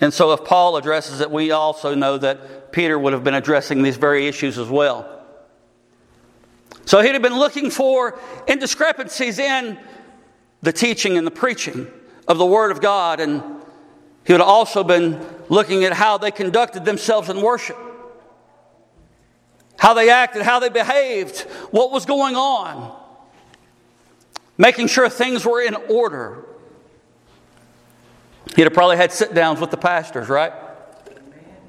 And 0.00 0.14
so, 0.14 0.32
if 0.32 0.44
Paul 0.44 0.76
addresses 0.76 1.20
it, 1.20 1.30
we 1.30 1.50
also 1.50 1.94
know 1.94 2.16
that 2.18 2.72
Peter 2.72 2.98
would 2.98 3.12
have 3.12 3.22
been 3.22 3.34
addressing 3.34 3.82
these 3.82 3.96
very 3.96 4.26
issues 4.26 4.56
as 4.56 4.68
well. 4.68 5.24
So, 6.86 7.02
he'd 7.02 7.12
have 7.12 7.22
been 7.22 7.38
looking 7.38 7.70
for 7.70 8.18
indiscrepancies 8.48 9.38
in 9.38 9.78
the 10.62 10.72
teaching 10.72 11.18
and 11.18 11.26
the 11.26 11.30
preaching 11.30 11.86
of 12.30 12.38
the 12.38 12.46
Word 12.46 12.70
of 12.70 12.80
God 12.80 13.18
and 13.18 13.42
he 14.24 14.32
would 14.32 14.40
have 14.40 14.48
also 14.48 14.84
been 14.84 15.20
looking 15.48 15.82
at 15.82 15.92
how 15.92 16.16
they 16.16 16.30
conducted 16.30 16.84
themselves 16.84 17.28
in 17.28 17.42
worship, 17.42 17.76
how 19.76 19.94
they 19.94 20.10
acted, 20.10 20.42
how 20.42 20.60
they 20.60 20.68
behaved, 20.68 21.40
what 21.72 21.90
was 21.90 22.06
going 22.06 22.36
on, 22.36 22.96
making 24.56 24.86
sure 24.86 25.08
things 25.08 25.44
were 25.44 25.60
in 25.60 25.74
order. 25.74 26.44
He'd 28.54 28.62
have 28.62 28.74
probably 28.74 28.96
had 28.96 29.10
sit 29.10 29.34
downs 29.34 29.58
with 29.58 29.72
the 29.72 29.76
pastors, 29.76 30.28
right? 30.28 30.52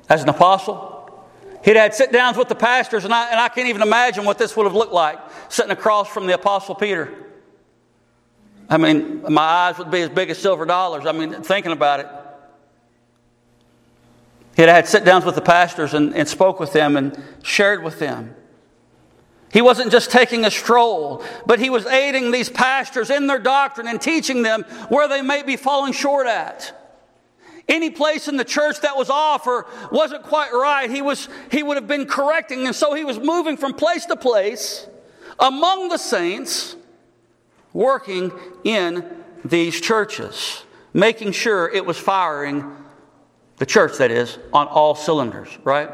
As 0.09 0.21
an 0.21 0.29
apostle. 0.29 1.25
He'd 1.65 1.75
had 1.75 1.95
sit 1.95 2.11
downs 2.11 2.37
with 2.37 2.49
the 2.49 2.55
pastors, 2.55 3.03
and 3.03 3.13
I, 3.13 3.31
and 3.31 3.39
I 3.39 3.49
can't 3.49 3.67
even 3.67 3.81
imagine 3.81 4.25
what 4.25 4.37
this 4.37 4.55
would 4.55 4.65
have 4.65 4.75
looked 4.75 4.93
like 4.93 5.17
sitting 5.49 5.71
across 5.71 6.07
from 6.07 6.27
the 6.27 6.35
apostle 6.35 6.75
Peter. 6.75 7.30
I 8.71 8.77
mean, 8.77 9.21
my 9.29 9.41
eyes 9.41 9.77
would 9.77 9.91
be 9.91 10.01
as 10.01 10.09
big 10.09 10.29
as 10.29 10.37
silver 10.37 10.65
dollars. 10.65 11.05
I 11.05 11.11
mean, 11.11 11.43
thinking 11.43 11.73
about 11.73 11.99
it. 11.99 12.07
He 14.55 14.61
had 14.61 14.87
sit 14.87 15.03
downs 15.03 15.25
with 15.25 15.35
the 15.35 15.41
pastors 15.41 15.93
and, 15.93 16.15
and 16.15 16.25
spoke 16.27 16.57
with 16.57 16.71
them 16.71 16.95
and 16.95 17.21
shared 17.43 17.83
with 17.83 17.99
them. 17.99 18.33
He 19.51 19.61
wasn't 19.61 19.91
just 19.91 20.09
taking 20.09 20.45
a 20.45 20.51
stroll, 20.51 21.21
but 21.45 21.59
he 21.59 21.69
was 21.69 21.85
aiding 21.85 22.31
these 22.31 22.47
pastors 22.47 23.09
in 23.09 23.27
their 23.27 23.39
doctrine 23.39 23.87
and 23.87 24.01
teaching 24.01 24.41
them 24.41 24.63
where 24.87 25.09
they 25.09 25.21
may 25.21 25.43
be 25.43 25.57
falling 25.57 25.91
short 25.91 26.25
at. 26.25 26.77
Any 27.67 27.89
place 27.89 28.29
in 28.29 28.37
the 28.37 28.45
church 28.45 28.79
that 28.81 28.95
was 28.95 29.09
off 29.09 29.47
or 29.47 29.65
wasn't 29.91 30.23
quite 30.23 30.53
right, 30.53 30.89
he, 30.89 31.01
was, 31.01 31.27
he 31.51 31.61
would 31.61 31.75
have 31.75 31.87
been 31.87 32.05
correcting. 32.05 32.65
And 32.65 32.75
so 32.75 32.93
he 32.93 33.03
was 33.03 33.19
moving 33.19 33.57
from 33.57 33.73
place 33.73 34.05
to 34.05 34.15
place 34.15 34.87
among 35.39 35.89
the 35.89 35.97
saints, 35.97 36.77
working 37.73 38.31
in 38.63 39.05
these 39.43 39.79
churches, 39.79 40.63
making 40.93 41.31
sure 41.31 41.69
it 41.69 41.85
was 41.85 41.97
firing 41.97 42.77
the 43.57 43.65
church, 43.65 43.97
that 43.97 44.11
is, 44.11 44.37
on 44.51 44.67
all 44.67 44.95
cylinders, 44.95 45.49
right? 45.63 45.89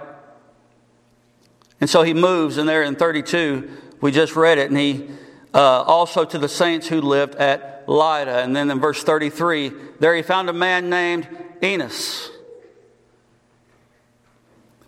And 1.79 1.89
so 1.89 2.01
he 2.01 2.13
moves, 2.13 2.57
and 2.57 2.67
there 2.67 2.83
in 2.83 2.95
32, 2.95 3.69
we 4.01 4.11
just 4.11 4.35
read 4.35 4.57
it, 4.57 4.69
and 4.69 4.77
he 4.77 5.09
uh, 5.53 5.81
also 5.83 6.23
to 6.23 6.37
the 6.37 6.49
saints 6.49 6.87
who 6.87 7.01
lived 7.01 7.35
at 7.35 7.83
Lydda. 7.87 8.43
And 8.43 8.55
then 8.55 8.69
in 8.69 8.79
verse 8.79 9.03
33, 9.03 9.71
there 9.99 10.15
he 10.15 10.21
found 10.21 10.49
a 10.49 10.53
man 10.53 10.89
named 10.89 11.27
Enos, 11.63 12.29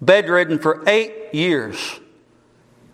bedridden 0.02 0.60
for 0.60 0.84
eight 0.88 1.34
years, 1.34 2.00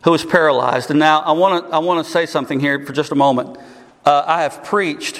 who 0.03 0.11
was 0.11 0.23
paralyzed. 0.23 0.89
And 0.89 0.99
now 0.99 1.19
I 1.21 1.31
want 1.33 1.67
to 1.67 1.75
I 1.75 1.79
want 1.79 2.05
to 2.05 2.09
say 2.09 2.25
something 2.25 2.59
here 2.59 2.85
for 2.85 2.93
just 2.93 3.11
a 3.11 3.15
moment. 3.15 3.57
Uh, 4.05 4.23
I 4.27 4.43
have 4.43 4.63
preached 4.63 5.19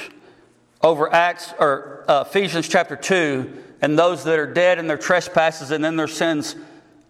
over 0.82 1.12
Acts 1.12 1.52
or 1.58 2.06
uh, 2.08 2.24
Ephesians 2.28 2.68
chapter 2.68 2.96
2 2.96 3.64
and 3.82 3.98
those 3.98 4.24
that 4.26 4.38
are 4.38 4.52
dead 4.52 4.78
in 4.78 4.86
their 4.86 4.98
trespasses 4.98 5.72
and 5.72 5.84
in 5.84 5.96
their 5.96 6.08
sins 6.08 6.56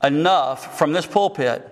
enough 0.01 0.77
from 0.77 0.94
this 0.94 1.05
pulpit. 1.05 1.70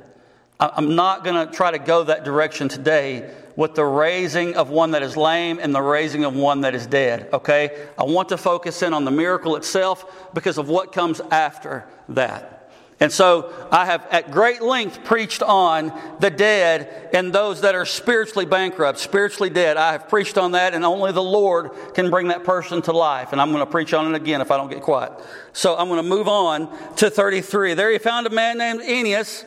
I'm 0.59 0.95
not 0.95 1.23
going 1.23 1.47
to 1.47 1.53
try 1.53 1.71
to 1.71 1.79
go 1.79 2.03
that 2.03 2.23
direction 2.25 2.67
today 2.67 3.33
with 3.55 3.75
the 3.75 3.85
raising 3.85 4.55
of 4.55 4.69
one 4.69 4.91
that 4.91 5.03
is 5.03 5.15
lame 5.15 5.59
and 5.61 5.73
the 5.73 5.81
raising 5.81 6.25
of 6.25 6.35
one 6.35 6.61
that 6.61 6.75
is 6.75 6.85
dead, 6.85 7.29
okay? 7.33 7.87
I 7.97 8.03
want 8.03 8.29
to 8.29 8.37
focus 8.37 8.81
in 8.81 8.93
on 8.93 9.05
the 9.05 9.11
miracle 9.11 9.55
itself 9.55 10.31
because 10.33 10.57
of 10.57 10.69
what 10.69 10.91
comes 10.91 11.21
after 11.31 11.85
that. 12.09 12.52
And 12.99 13.11
so 13.11 13.51
I 13.71 13.85
have 13.85 14.05
at 14.11 14.31
great 14.31 14.61
length 14.61 15.03
preached 15.03 15.41
on 15.41 15.91
the 16.19 16.29
dead 16.29 17.09
and 17.13 17.33
those 17.33 17.61
that 17.61 17.75
are 17.75 17.85
spiritually 17.85 18.45
bankrupt, 18.45 18.99
spiritually 18.99 19.49
dead. 19.49 19.77
I 19.77 19.93
have 19.93 20.07
preached 20.07 20.37
on 20.37 20.51
that, 20.51 20.73
and 20.73 20.85
only 20.85 21.11
the 21.11 21.23
Lord 21.23 21.71
can 21.95 22.09
bring 22.09 22.27
that 22.27 22.43
person 22.43 22.81
to 22.83 22.91
life. 22.91 23.31
And 23.31 23.41
I'm 23.41 23.51
going 23.51 23.65
to 23.65 23.69
preach 23.71 23.93
on 23.93 24.13
it 24.13 24.15
again 24.15 24.41
if 24.41 24.51
I 24.51 24.57
don't 24.57 24.69
get 24.69 24.81
quiet. 24.81 25.11
So 25.53 25.75
I'm 25.75 25.87
going 25.87 26.01
to 26.01 26.07
move 26.07 26.27
on 26.27 26.69
to 26.97 27.09
33. 27.09 27.73
There 27.73 27.91
he 27.91 27.97
found 27.97 28.27
a 28.27 28.29
man 28.29 28.57
named 28.57 28.81
Aeneas. 28.81 29.45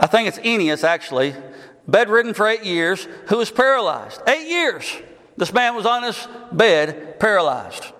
I 0.00 0.06
think 0.06 0.28
it's 0.28 0.38
Aeneas, 0.38 0.84
actually, 0.84 1.34
bedridden 1.86 2.34
for 2.34 2.46
eight 2.46 2.64
years, 2.64 3.06
who 3.28 3.38
was 3.38 3.50
paralyzed. 3.50 4.20
Eight 4.26 4.48
years. 4.48 4.92
This 5.36 5.52
man 5.52 5.76
was 5.76 5.86
on 5.86 6.02
his 6.02 6.26
bed, 6.50 7.20
paralyzed. 7.20 7.92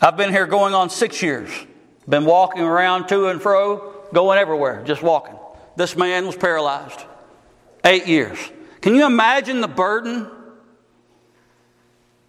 I've 0.00 0.16
been 0.16 0.30
here 0.30 0.46
going 0.46 0.74
on 0.74 0.90
six 0.90 1.22
years. 1.22 1.50
Been 2.08 2.24
walking 2.24 2.62
around 2.62 3.08
to 3.08 3.28
and 3.28 3.40
fro 3.40 3.97
going 4.12 4.38
everywhere, 4.38 4.82
just 4.84 5.02
walking. 5.02 5.34
This 5.76 5.96
man 5.96 6.26
was 6.26 6.36
paralyzed. 6.36 7.00
Eight 7.84 8.06
years. 8.06 8.38
Can 8.80 8.94
you 8.94 9.06
imagine 9.06 9.60
the 9.60 9.68
burden? 9.68 10.28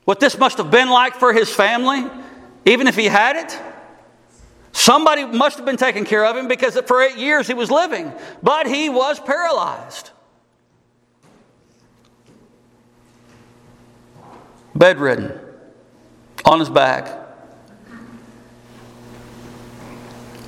What 0.06 0.20
this 0.20 0.38
must 0.38 0.58
have 0.58 0.72
been 0.72 0.90
like 0.90 1.16
for 1.16 1.34
his 1.34 1.50
family, 1.50 2.06
even 2.66 2.88
if 2.88 2.96
he 2.96 3.06
had 3.06 3.36
it? 3.36 3.60
Somebody 4.72 5.26
must 5.26 5.58
have 5.58 5.66
been 5.66 5.78
taking 5.78 6.06
care 6.06 6.26
of 6.26 6.38
him 6.38 6.48
because 6.48 6.80
for 6.88 7.02
eight 7.02 7.18
years 7.18 7.48
he 7.48 7.54
was 7.54 7.70
living, 7.70 8.12
but 8.42 8.68
he 8.68 8.90
was 8.90 9.20
paralyzed. 9.20 10.12
Bedridden, 14.76 15.38
on 16.46 16.60
his 16.60 16.70
back. 16.70 17.28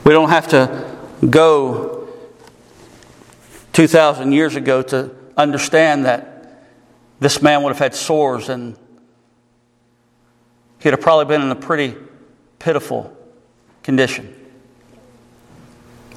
We 0.03 0.13
don't 0.13 0.29
have 0.29 0.47
to 0.49 0.90
go 1.29 2.09
2,000 3.73 4.31
years 4.31 4.55
ago 4.55 4.81
to 4.81 5.11
understand 5.37 6.05
that 6.05 6.67
this 7.19 7.41
man 7.41 7.63
would 7.63 7.69
have 7.69 7.79
had 7.79 7.95
sores 7.95 8.49
and 8.49 8.75
he'd 10.79 10.89
have 10.89 11.01
probably 11.01 11.25
been 11.25 11.41
in 11.41 11.51
a 11.51 11.55
pretty 11.55 11.95
pitiful 12.59 13.15
condition. 13.83 14.35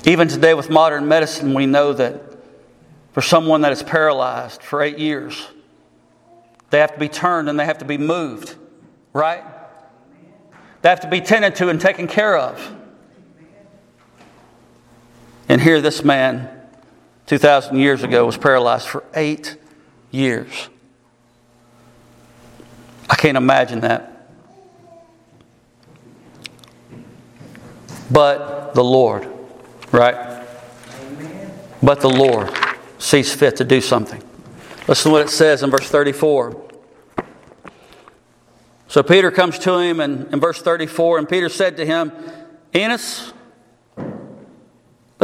Even 0.07 0.29
today, 0.29 0.53
with 0.53 0.69
modern 0.69 1.09
medicine, 1.09 1.55
we 1.55 1.65
know 1.67 1.93
that 1.93 2.21
for 3.13 3.23
someone 3.23 3.63
that 3.63 3.73
is 3.73 3.83
paralyzed 3.83 4.63
for 4.63 4.83
eight 4.83 4.99
years, 4.99 5.49
they 6.71 6.79
have 6.79 6.93
to 6.93 6.99
be 6.99 7.09
turned 7.09 7.49
and 7.49 7.59
they 7.59 7.65
have 7.65 7.79
to 7.79 7.85
be 7.85 7.97
moved, 7.97 8.57
right? 9.13 9.45
They 10.83 10.89
have 10.89 11.01
to 11.01 11.09
be 11.09 11.21
tended 11.21 11.55
to 11.57 11.69
and 11.69 11.81
taken 11.81 12.07
care 12.07 12.37
of. 12.37 12.77
And 15.49 15.61
here, 15.61 15.81
this 15.81 16.03
man, 16.05 16.49
2,000 17.27 17.79
years 17.79 18.03
ago, 18.03 18.25
was 18.25 18.37
paralyzed 18.37 18.89
for 18.89 19.05
eight 19.15 19.57
years. 20.11 20.69
I 23.11 23.17
can't 23.17 23.37
imagine 23.37 23.81
that. 23.81 24.11
But 28.11 28.75
the 28.75 28.85
Lord, 28.85 29.29
right? 29.93 30.47
But 31.83 32.01
the 32.01 32.09
Lord 32.09 32.51
sees 32.99 33.35
fit 33.35 33.57
to 33.57 33.65
do 33.65 33.81
something. 33.81 34.23
Listen 34.89 35.11
to 35.11 35.13
what 35.13 35.27
it 35.27 35.31
says 35.31 35.63
in 35.63 35.71
verse 35.71 35.89
34. 35.89 36.63
So 38.89 39.03
Peter 39.03 39.31
comes 39.31 39.59
to 39.61 39.79
him 39.79 40.01
in, 40.01 40.29
in 40.33 40.41
verse 40.41 40.63
34, 40.63 41.19
and 41.19 41.29
Peter 41.29 41.49
said 41.51 41.77
to 41.79 41.85
him, 41.85 42.13
Enos, 42.75 43.34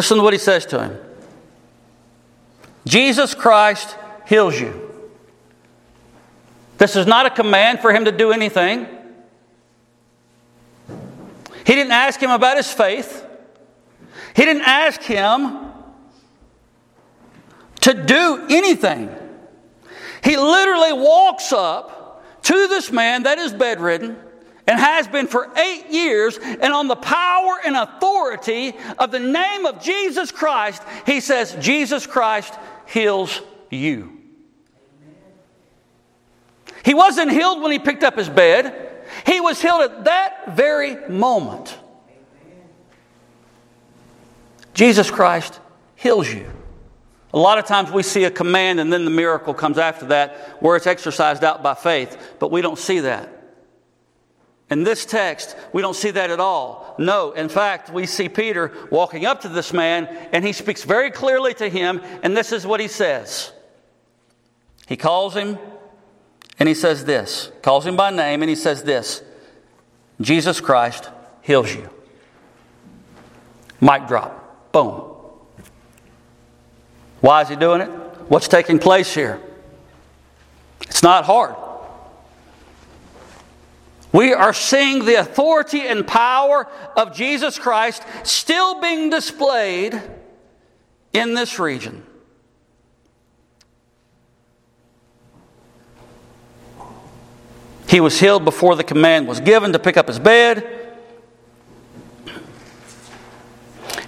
listen 0.00 0.16
to 0.16 0.22
what 0.22 0.32
he 0.32 0.38
says 0.38 0.64
to 0.64 0.82
him 0.82 0.98
Jesus 2.86 3.34
Christ 3.34 3.94
heals 4.26 4.58
you. 4.58 4.72
This 6.78 6.96
is 6.96 7.06
not 7.06 7.26
a 7.26 7.30
command 7.30 7.80
for 7.80 7.92
him 7.92 8.06
to 8.06 8.12
do 8.12 8.32
anything. 8.32 8.86
He 11.66 11.74
didn't 11.74 11.92
ask 11.92 12.18
him 12.18 12.30
about 12.30 12.56
his 12.56 12.72
faith. 12.72 13.26
He 14.34 14.46
didn't 14.46 14.62
ask 14.62 15.02
him 15.02 15.70
to 17.82 17.92
do 17.92 18.46
anything. 18.48 19.14
He 20.24 20.38
literally 20.38 20.94
walks 20.94 21.52
up 21.52 22.24
to 22.44 22.68
this 22.68 22.90
man 22.90 23.24
that 23.24 23.36
is 23.38 23.52
bedridden 23.52 24.16
and 24.70 24.78
has 24.78 25.08
been 25.08 25.26
for 25.26 25.50
eight 25.58 25.90
years, 25.90 26.38
and 26.38 26.72
on 26.72 26.86
the 26.86 26.94
power 26.94 27.58
and 27.66 27.76
authority 27.76 28.72
of 29.00 29.10
the 29.10 29.18
name 29.18 29.66
of 29.66 29.82
Jesus 29.82 30.30
Christ, 30.30 30.80
he 31.06 31.18
says, 31.18 31.56
Jesus 31.58 32.06
Christ 32.06 32.54
heals 32.86 33.42
you. 33.68 34.16
He 36.84 36.94
wasn't 36.94 37.32
healed 37.32 37.60
when 37.60 37.72
he 37.72 37.80
picked 37.80 38.04
up 38.04 38.16
his 38.16 38.28
bed. 38.28 39.02
He 39.26 39.40
was 39.40 39.60
healed 39.60 39.82
at 39.82 40.04
that 40.04 40.54
very 40.54 41.08
moment. 41.08 41.76
Jesus 44.72 45.10
Christ 45.10 45.58
heals 45.96 46.32
you. 46.32 46.48
A 47.34 47.38
lot 47.38 47.58
of 47.58 47.66
times 47.66 47.90
we 47.90 48.04
see 48.04 48.22
a 48.22 48.30
command 48.30 48.78
and 48.78 48.92
then 48.92 49.04
the 49.04 49.10
miracle 49.10 49.52
comes 49.52 49.78
after 49.78 50.06
that 50.06 50.62
where 50.62 50.76
it's 50.76 50.86
exercised 50.86 51.42
out 51.42 51.60
by 51.60 51.74
faith, 51.74 52.16
but 52.38 52.52
we 52.52 52.62
don't 52.62 52.78
see 52.78 53.00
that. 53.00 53.39
In 54.70 54.84
this 54.84 55.04
text, 55.04 55.56
we 55.72 55.82
don't 55.82 55.96
see 55.96 56.12
that 56.12 56.30
at 56.30 56.38
all. 56.38 56.94
No, 56.96 57.32
in 57.32 57.48
fact, 57.48 57.90
we 57.90 58.06
see 58.06 58.28
Peter 58.28 58.72
walking 58.90 59.26
up 59.26 59.40
to 59.40 59.48
this 59.48 59.72
man 59.72 60.06
and 60.32 60.44
he 60.44 60.52
speaks 60.52 60.84
very 60.84 61.10
clearly 61.10 61.54
to 61.54 61.68
him, 61.68 62.00
and 62.22 62.36
this 62.36 62.52
is 62.52 62.64
what 62.64 62.78
he 62.78 62.86
says. 62.86 63.52
He 64.86 64.96
calls 64.96 65.34
him 65.34 65.58
and 66.58 66.68
he 66.68 66.74
says 66.74 67.04
this, 67.04 67.50
calls 67.62 67.84
him 67.84 67.96
by 67.96 68.10
name, 68.10 68.42
and 68.42 68.48
he 68.48 68.56
says 68.56 68.84
this 68.84 69.22
Jesus 70.20 70.60
Christ 70.60 71.10
heals 71.42 71.74
you. 71.74 71.88
Mic 73.80 74.06
drop. 74.06 74.72
Boom. 74.72 75.16
Why 77.20 77.42
is 77.42 77.48
he 77.48 77.56
doing 77.56 77.80
it? 77.80 77.88
What's 78.28 78.46
taking 78.46 78.78
place 78.78 79.12
here? 79.12 79.40
It's 80.82 81.02
not 81.02 81.24
hard. 81.24 81.56
We 84.12 84.32
are 84.32 84.52
seeing 84.52 85.04
the 85.04 85.16
authority 85.16 85.82
and 85.82 86.06
power 86.06 86.66
of 86.96 87.14
Jesus 87.14 87.58
Christ 87.58 88.02
still 88.24 88.80
being 88.80 89.10
displayed 89.10 90.00
in 91.12 91.34
this 91.34 91.58
region. 91.58 92.04
He 97.88 98.00
was 98.00 98.20
healed 98.20 98.44
before 98.44 98.76
the 98.76 98.84
command 98.84 99.26
was 99.26 99.40
given 99.40 99.72
to 99.72 99.78
pick 99.78 99.96
up 99.96 100.06
his 100.06 100.18
bed. 100.18 100.64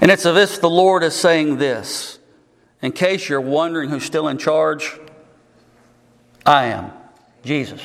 And 0.00 0.10
it's 0.10 0.26
as 0.26 0.36
if 0.36 0.60
the 0.60 0.70
Lord 0.70 1.02
is 1.02 1.14
saying 1.14 1.58
this. 1.58 2.18
In 2.80 2.90
case 2.90 3.28
you're 3.28 3.40
wondering 3.40 3.90
who's 3.90 4.04
still 4.04 4.26
in 4.26 4.38
charge, 4.38 4.98
I 6.44 6.66
am 6.66 6.92
Jesus. 7.44 7.80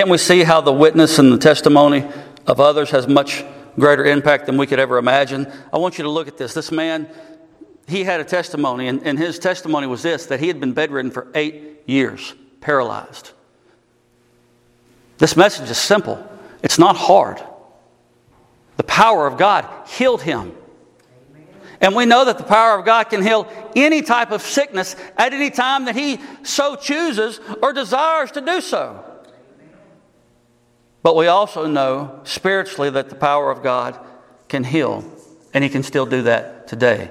Can't 0.00 0.08
we 0.08 0.16
see 0.16 0.44
how 0.44 0.62
the 0.62 0.72
witness 0.72 1.18
and 1.18 1.30
the 1.30 1.36
testimony 1.36 2.08
of 2.46 2.58
others 2.58 2.90
has 2.90 3.06
much 3.06 3.44
greater 3.78 4.02
impact 4.02 4.46
than 4.46 4.56
we 4.56 4.66
could 4.66 4.78
ever 4.78 4.96
imagine? 4.96 5.46
I 5.70 5.76
want 5.76 5.98
you 5.98 6.04
to 6.04 6.10
look 6.10 6.26
at 6.26 6.38
this. 6.38 6.54
This 6.54 6.72
man 6.72 7.06
he 7.86 8.02
had 8.04 8.18
a 8.18 8.24
testimony, 8.24 8.88
and, 8.88 9.06
and 9.06 9.18
his 9.18 9.38
testimony 9.38 9.86
was 9.86 10.02
this 10.02 10.24
that 10.24 10.40
he 10.40 10.48
had 10.48 10.58
been 10.58 10.72
bedridden 10.72 11.10
for 11.10 11.30
eight 11.34 11.82
years, 11.84 12.32
paralyzed. 12.62 13.32
This 15.18 15.36
message 15.36 15.68
is 15.68 15.76
simple, 15.76 16.26
it's 16.62 16.78
not 16.78 16.96
hard. 16.96 17.38
The 18.78 18.84
power 18.84 19.26
of 19.26 19.36
God 19.36 19.68
healed 19.86 20.22
him. 20.22 20.52
And 21.82 21.94
we 21.94 22.06
know 22.06 22.24
that 22.24 22.38
the 22.38 22.44
power 22.44 22.78
of 22.78 22.86
God 22.86 23.10
can 23.10 23.22
heal 23.22 23.46
any 23.76 24.00
type 24.00 24.30
of 24.30 24.40
sickness 24.40 24.96
at 25.18 25.34
any 25.34 25.50
time 25.50 25.84
that 25.84 25.94
He 25.94 26.20
so 26.42 26.76
chooses 26.76 27.38
or 27.62 27.74
desires 27.74 28.30
to 28.30 28.40
do 28.40 28.62
so. 28.62 29.04
But 31.02 31.16
we 31.16 31.26
also 31.26 31.66
know 31.66 32.20
spiritually 32.24 32.90
that 32.90 33.08
the 33.08 33.14
power 33.14 33.50
of 33.50 33.62
God 33.62 33.98
can 34.48 34.64
heal, 34.64 35.04
and 35.54 35.64
He 35.64 35.70
can 35.70 35.82
still 35.82 36.06
do 36.06 36.22
that 36.22 36.68
today. 36.68 37.10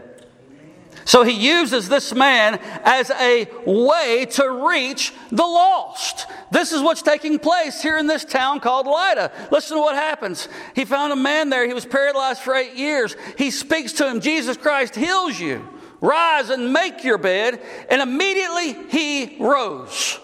So 1.10 1.23
he 1.23 1.32
uses 1.32 1.89
this 1.89 2.13
man 2.13 2.60
as 2.84 3.10
a 3.10 3.47
way 3.65 4.28
to 4.34 4.67
reach 4.67 5.12
the 5.32 5.41
lost. 5.41 6.28
This 6.52 6.71
is 6.71 6.84
what's 6.84 7.02
taking 7.02 7.39
place 7.39 7.82
here 7.82 7.97
in 7.97 8.06
this 8.06 8.23
town 8.23 8.60
called 8.60 8.86
Lydda. 8.86 9.32
Listen 9.49 9.78
to 9.78 9.82
what 9.82 9.95
happens. 9.95 10.47
He 10.75 10.86
found 10.86 11.12
a 11.12 11.15
man 11.15 11.49
there. 11.49 11.65
He 11.65 11.73
was 11.73 11.84
paralyzed 11.84 12.41
for 12.41 12.54
eight 12.54 12.75
years. 12.75 13.15
He 13.39 13.49
speaks 13.49 13.93
to 13.93 14.08
him 14.08 14.19
Jesus 14.19 14.56
Christ 14.56 14.95
heals 14.95 15.39
you. 15.39 15.67
Rise 15.99 16.52
and 16.52 16.71
make 16.71 17.04
your 17.04 17.17
bed. 17.17 17.60
And 17.89 18.04
immediately 18.04 18.73
he 18.89 19.38
rose. 19.39 20.19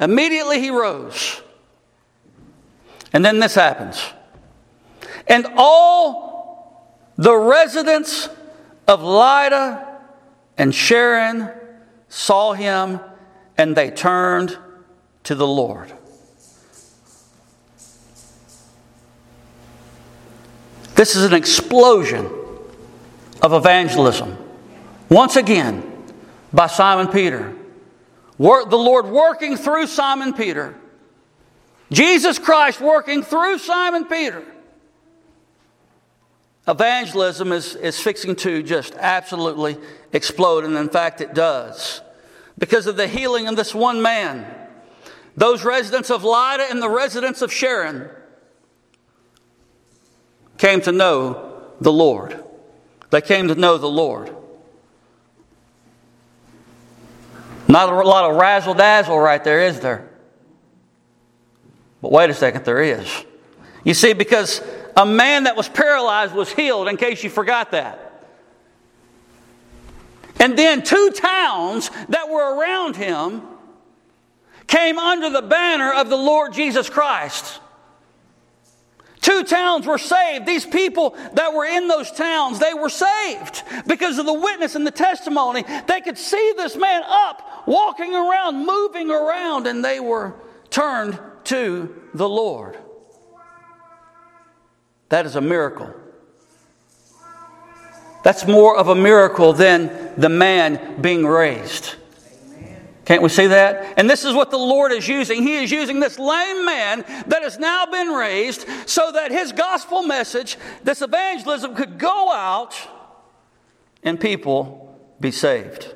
Immediately 0.00 0.60
he 0.60 0.70
rose. 0.70 1.42
And 3.12 3.24
then 3.24 3.38
this 3.38 3.54
happens. 3.54 4.02
And 5.26 5.46
all 5.56 6.98
the 7.16 7.34
residents 7.34 8.28
of 8.88 9.02
Lydda 9.02 10.00
and 10.58 10.74
Sharon 10.74 11.50
saw 12.08 12.52
him 12.52 13.00
and 13.56 13.76
they 13.76 13.90
turned 13.90 14.58
to 15.24 15.34
the 15.34 15.46
Lord. 15.46 15.92
This 20.94 21.16
is 21.16 21.24
an 21.24 21.34
explosion 21.34 22.30
of 23.40 23.52
evangelism. 23.52 24.36
Once 25.08 25.36
again, 25.36 25.92
by 26.52 26.66
Simon 26.66 27.08
Peter. 27.08 27.54
the 28.38 28.44
Lord 28.44 29.06
working 29.06 29.56
through 29.56 29.86
Simon 29.86 30.34
Peter, 30.34 30.74
Jesus 31.92 32.38
Christ 32.38 32.80
working 32.80 33.22
through 33.22 33.58
Simon 33.58 34.06
Peter. 34.06 34.42
Evangelism 36.66 37.52
is, 37.52 37.74
is 37.74 38.00
fixing 38.00 38.36
to 38.36 38.62
just 38.62 38.94
absolutely 38.94 39.76
explode, 40.12 40.64
and 40.64 40.76
in 40.76 40.88
fact, 40.88 41.20
it 41.20 41.34
does. 41.34 42.00
Because 42.56 42.86
of 42.86 42.96
the 42.96 43.08
healing 43.08 43.48
of 43.48 43.56
this 43.56 43.74
one 43.74 44.00
man, 44.00 44.46
those 45.36 45.64
residents 45.64 46.10
of 46.10 46.24
Lydda 46.24 46.70
and 46.70 46.80
the 46.80 46.88
residents 46.88 47.42
of 47.42 47.52
Sharon 47.52 48.08
came 50.58 50.80
to 50.82 50.92
know 50.92 51.62
the 51.80 51.92
Lord. 51.92 52.42
They 53.10 53.20
came 53.20 53.48
to 53.48 53.54
know 53.54 53.76
the 53.76 53.88
Lord. 53.88 54.34
Not 57.66 57.88
a 57.88 57.94
lot 57.94 58.30
of 58.30 58.36
razzle 58.36 58.74
dazzle 58.74 59.18
right 59.18 59.42
there, 59.42 59.62
is 59.62 59.80
there? 59.80 60.11
But 62.02 62.10
wait 62.10 62.28
a 62.28 62.34
second, 62.34 62.64
there 62.64 62.82
is. 62.82 63.24
You 63.84 63.94
see, 63.94 64.12
because 64.12 64.60
a 64.96 65.06
man 65.06 65.44
that 65.44 65.56
was 65.56 65.68
paralyzed 65.68 66.34
was 66.34 66.52
healed, 66.52 66.88
in 66.88 66.96
case 66.96 67.24
you 67.24 67.30
forgot 67.30 67.70
that. 67.70 68.10
And 70.38 70.58
then 70.58 70.82
two 70.82 71.10
towns 71.14 71.90
that 72.08 72.28
were 72.28 72.56
around 72.56 72.96
him 72.96 73.42
came 74.66 74.98
under 74.98 75.30
the 75.30 75.42
banner 75.42 75.92
of 75.92 76.08
the 76.08 76.16
Lord 76.16 76.52
Jesus 76.52 76.90
Christ. 76.90 77.60
Two 79.20 79.44
towns 79.44 79.86
were 79.86 79.98
saved. 79.98 80.46
These 80.46 80.66
people 80.66 81.16
that 81.34 81.54
were 81.54 81.64
in 81.64 81.86
those 81.86 82.10
towns, 82.10 82.58
they 82.58 82.74
were 82.74 82.88
saved 82.88 83.62
because 83.86 84.18
of 84.18 84.26
the 84.26 84.32
witness 84.32 84.74
and 84.74 84.84
the 84.84 84.90
testimony. 84.90 85.64
They 85.86 86.00
could 86.00 86.18
see 86.18 86.54
this 86.56 86.76
man 86.76 87.02
up, 87.06 87.68
walking 87.68 88.12
around, 88.12 88.66
moving 88.66 89.12
around, 89.12 89.68
and 89.68 89.84
they 89.84 90.00
were 90.00 90.34
turned 90.70 91.20
to 91.46 91.94
the 92.14 92.28
Lord. 92.28 92.78
That 95.08 95.26
is 95.26 95.36
a 95.36 95.40
miracle. 95.40 95.92
That's 98.22 98.46
more 98.46 98.76
of 98.76 98.88
a 98.88 98.94
miracle 98.94 99.52
than 99.52 100.14
the 100.16 100.28
man 100.28 101.00
being 101.00 101.26
raised. 101.26 101.96
Can't 103.04 103.20
we 103.20 103.28
see 103.28 103.48
that? 103.48 103.98
And 103.98 104.08
this 104.08 104.24
is 104.24 104.32
what 104.32 104.50
the 104.50 104.58
Lord 104.58 104.92
is 104.92 105.08
using. 105.08 105.42
He 105.42 105.56
is 105.56 105.72
using 105.72 105.98
this 105.98 106.18
lame 106.18 106.64
man 106.64 107.04
that 107.26 107.42
has 107.42 107.58
now 107.58 107.84
been 107.86 108.08
raised 108.08 108.64
so 108.86 109.10
that 109.12 109.32
his 109.32 109.50
gospel 109.52 110.02
message, 110.02 110.56
this 110.84 111.02
evangelism, 111.02 111.74
could 111.74 111.98
go 111.98 112.32
out 112.32 112.74
and 114.04 114.20
people 114.20 114.98
be 115.20 115.32
saved. 115.32 115.92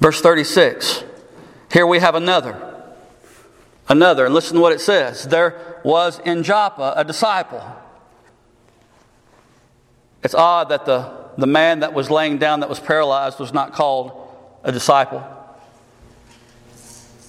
Verse 0.00 0.20
36. 0.20 1.04
Here 1.72 1.86
we 1.86 2.00
have 2.00 2.16
another. 2.16 2.67
Another. 3.88 4.26
And 4.26 4.34
listen 4.34 4.56
to 4.56 4.60
what 4.60 4.72
it 4.72 4.80
says. 4.80 5.24
There 5.24 5.80
was 5.82 6.18
in 6.20 6.42
Joppa 6.42 6.94
a 6.96 7.04
disciple. 7.04 7.62
It's 10.22 10.34
odd 10.34 10.68
that 10.70 10.84
the, 10.84 11.30
the 11.38 11.46
man 11.46 11.80
that 11.80 11.94
was 11.94 12.10
laying 12.10 12.38
down 12.38 12.60
that 12.60 12.68
was 12.68 12.80
paralyzed 12.80 13.38
was 13.38 13.52
not 13.52 13.72
called 13.72 14.12
a 14.62 14.72
disciple. 14.72 15.24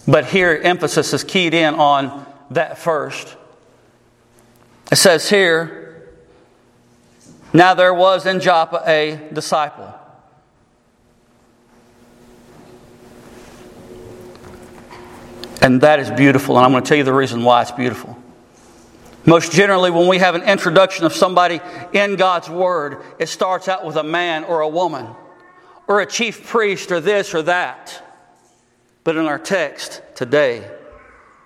But 0.07 0.25
here, 0.25 0.59
emphasis 0.61 1.13
is 1.13 1.23
keyed 1.23 1.53
in 1.53 1.75
on 1.75 2.25
that 2.51 2.79
first. 2.79 3.37
It 4.91 4.95
says 4.95 5.29
here, 5.29 6.09
now 7.53 7.75
there 7.75 7.93
was 7.93 8.25
in 8.25 8.39
Joppa 8.39 8.83
a 8.85 9.29
disciple. 9.31 9.93
And 15.69 15.81
that 15.81 15.99
is 15.99 16.09
beautiful, 16.09 16.57
and 16.57 16.65
I'm 16.65 16.71
going 16.71 16.83
to 16.83 16.89
tell 16.89 16.97
you 16.97 17.03
the 17.03 17.13
reason 17.13 17.43
why 17.43 17.61
it's 17.61 17.69
beautiful. 17.69 18.17
Most 19.23 19.51
generally, 19.51 19.91
when 19.91 20.07
we 20.07 20.17
have 20.17 20.33
an 20.33 20.41
introduction 20.41 21.05
of 21.05 21.13
somebody 21.13 21.61
in 21.93 22.15
God's 22.15 22.49
Word, 22.49 23.03
it 23.19 23.29
starts 23.29 23.67
out 23.67 23.85
with 23.85 23.95
a 23.95 24.01
man 24.01 24.45
or 24.45 24.61
a 24.61 24.67
woman 24.67 25.05
or 25.85 26.01
a 26.01 26.07
chief 26.07 26.47
priest 26.47 26.91
or 26.91 26.99
this 26.99 27.35
or 27.35 27.43
that. 27.43 28.03
But 29.03 29.15
in 29.15 29.27
our 29.27 29.37
text 29.37 30.01
today, 30.15 30.67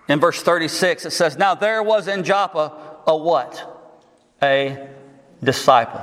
in 0.08 0.22
verse 0.22 0.42
36, 0.42 1.06
it 1.06 1.12
says, 1.12 1.38
Now 1.38 1.54
there 1.54 1.84
was 1.84 2.08
in 2.08 2.24
Joppa 2.24 3.02
a 3.06 3.18
what? 3.18 3.92
A 4.42 4.88
disciple. 5.44 6.02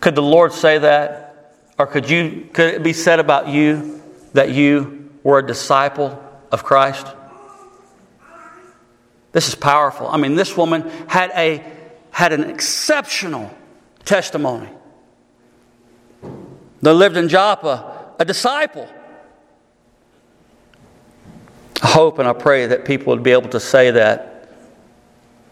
Could 0.00 0.16
the 0.16 0.22
Lord 0.22 0.52
say 0.52 0.78
that? 0.78 1.54
Or 1.78 1.86
could, 1.86 2.10
you, 2.10 2.48
could 2.52 2.74
it 2.74 2.82
be 2.82 2.92
said 2.92 3.20
about 3.20 3.46
you 3.46 4.02
that 4.32 4.50
you 4.50 5.01
were 5.22 5.38
a 5.38 5.46
disciple 5.46 6.22
of 6.50 6.64
Christ? 6.64 7.06
This 9.32 9.48
is 9.48 9.54
powerful. 9.54 10.08
I 10.08 10.18
mean, 10.18 10.34
this 10.34 10.56
woman 10.56 10.90
had, 11.08 11.30
a, 11.34 11.64
had 12.10 12.32
an 12.32 12.44
exceptional 12.44 13.50
testimony. 14.04 14.68
There 16.82 16.92
lived 16.92 17.16
in 17.16 17.28
Joppa 17.28 18.14
a 18.18 18.24
disciple. 18.24 18.88
I 21.82 21.88
hope 21.88 22.18
and 22.18 22.28
I 22.28 22.32
pray 22.32 22.66
that 22.66 22.84
people 22.84 23.12
would 23.12 23.22
be 23.22 23.32
able 23.32 23.48
to 23.50 23.60
say 23.60 23.90
that 23.90 24.48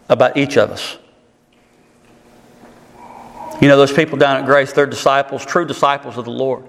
about 0.09 0.37
each 0.37 0.57
of 0.57 0.71
us. 0.71 0.99
You 3.61 3.69
know, 3.69 3.77
those 3.77 3.93
people 3.93 4.17
down 4.17 4.39
at 4.39 4.47
Grace, 4.47 4.73
they're 4.73 4.87
disciples, 4.87 5.45
true 5.45 5.67
disciples 5.67 6.17
of 6.17 6.25
the 6.25 6.31
Lord. 6.31 6.69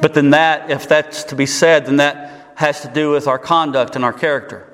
But 0.00 0.14
then, 0.14 0.30
that, 0.30 0.70
if 0.70 0.88
that's 0.88 1.24
to 1.24 1.34
be 1.34 1.46
said, 1.46 1.86
then 1.86 1.96
that 1.96 2.54
has 2.54 2.80
to 2.82 2.88
do 2.88 3.10
with 3.10 3.26
our 3.26 3.38
conduct 3.38 3.96
and 3.96 4.04
our 4.04 4.12
character. 4.12 4.64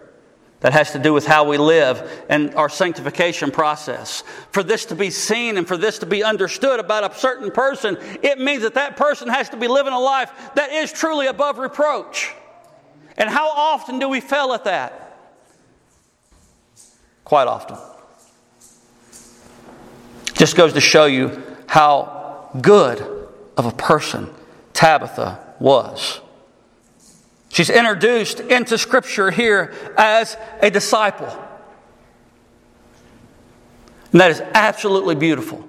That 0.60 0.72
has 0.72 0.92
to 0.92 0.98
do 0.98 1.12
with 1.12 1.26
how 1.26 1.46
we 1.46 1.58
live 1.58 2.24
and 2.30 2.54
our 2.54 2.70
sanctification 2.70 3.50
process. 3.50 4.22
For 4.50 4.62
this 4.62 4.87
to 4.87 4.94
be 4.94 5.10
seen 5.10 5.58
and 5.58 5.68
for 5.68 5.76
this 5.76 5.98
to 5.98 6.06
be 6.06 6.24
understood 6.24 6.80
about 6.80 7.10
a 7.10 7.14
certain 7.18 7.50
person, 7.50 7.98
it 8.22 8.38
means 8.38 8.62
that 8.62 8.72
that 8.72 8.96
person 8.96 9.28
has 9.28 9.50
to 9.50 9.58
be 9.58 9.68
living 9.68 9.92
a 9.92 9.98
life 9.98 10.32
that 10.54 10.72
is 10.72 10.90
truly 10.90 11.26
above 11.26 11.58
reproach. 11.58 12.32
And 13.18 13.28
how 13.28 13.50
often 13.50 13.98
do 13.98 14.08
we 14.08 14.20
fail 14.20 14.54
at 14.54 14.64
that? 14.64 15.18
Quite 17.24 17.46
often. 17.46 17.76
Just 20.32 20.56
goes 20.56 20.72
to 20.72 20.80
show 20.80 21.04
you 21.04 21.42
how 21.66 22.48
good 22.60 23.00
of 23.58 23.66
a 23.66 23.72
person 23.72 24.30
Tabitha 24.74 25.38
was. 25.58 26.20
She's 27.48 27.70
introduced 27.70 28.40
into 28.40 28.76
Scripture 28.76 29.30
here 29.30 29.72
as 29.96 30.37
a 30.60 30.70
disciple. 30.70 31.28
And 34.12 34.20
that 34.20 34.30
is 34.30 34.40
absolutely 34.40 35.14
beautiful. 35.14 35.66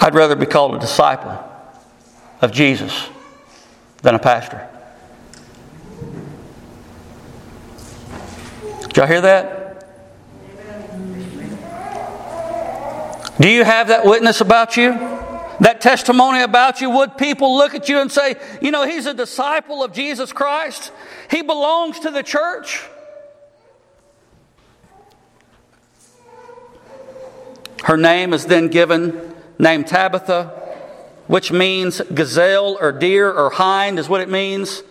I'd 0.00 0.14
rather 0.14 0.36
be 0.36 0.46
called 0.46 0.74
a 0.74 0.78
disciple 0.78 1.38
of 2.40 2.52
Jesus 2.52 3.08
than 4.02 4.14
a 4.14 4.18
pastor. 4.18 4.68
Did 8.82 8.96
y'all 8.96 9.06
hear 9.06 9.20
that? 9.22 9.61
Do 13.42 13.48
you 13.48 13.64
have 13.64 13.88
that 13.88 14.04
witness 14.04 14.40
about 14.40 14.76
you? 14.76 14.92
that 15.60 15.80
testimony 15.80 16.42
about 16.42 16.80
you, 16.80 16.90
would 16.90 17.16
people 17.16 17.56
look 17.56 17.74
at 17.74 17.88
you 17.88 18.00
and 18.00 18.10
say, 18.10 18.34
you 18.60 18.72
know, 18.72 18.84
he's 18.84 19.06
a 19.06 19.14
disciple 19.14 19.84
of 19.84 19.92
Jesus 19.92 20.32
Christ? 20.32 20.90
He 21.30 21.42
belongs 21.42 22.00
to 22.00 22.10
the 22.10 22.22
church? 22.22 22.84
Her 27.84 27.96
name 27.96 28.32
is 28.32 28.46
then 28.46 28.68
given, 28.68 29.34
named 29.58 29.86
Tabitha, 29.86 30.46
which 31.28 31.52
means 31.52 32.00
gazelle 32.00 32.76
or 32.80 32.90
deer 32.90 33.30
or 33.30 33.50
hind, 33.50 34.00
is 34.00 34.08
what 34.08 34.20
it 34.20 34.28
means. 34.28 34.82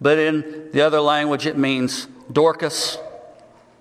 But 0.00 0.18
in 0.18 0.70
the 0.72 0.80
other 0.80 1.00
language, 1.00 1.46
it 1.46 1.56
means 1.56 2.08
Dorcas. 2.32 2.98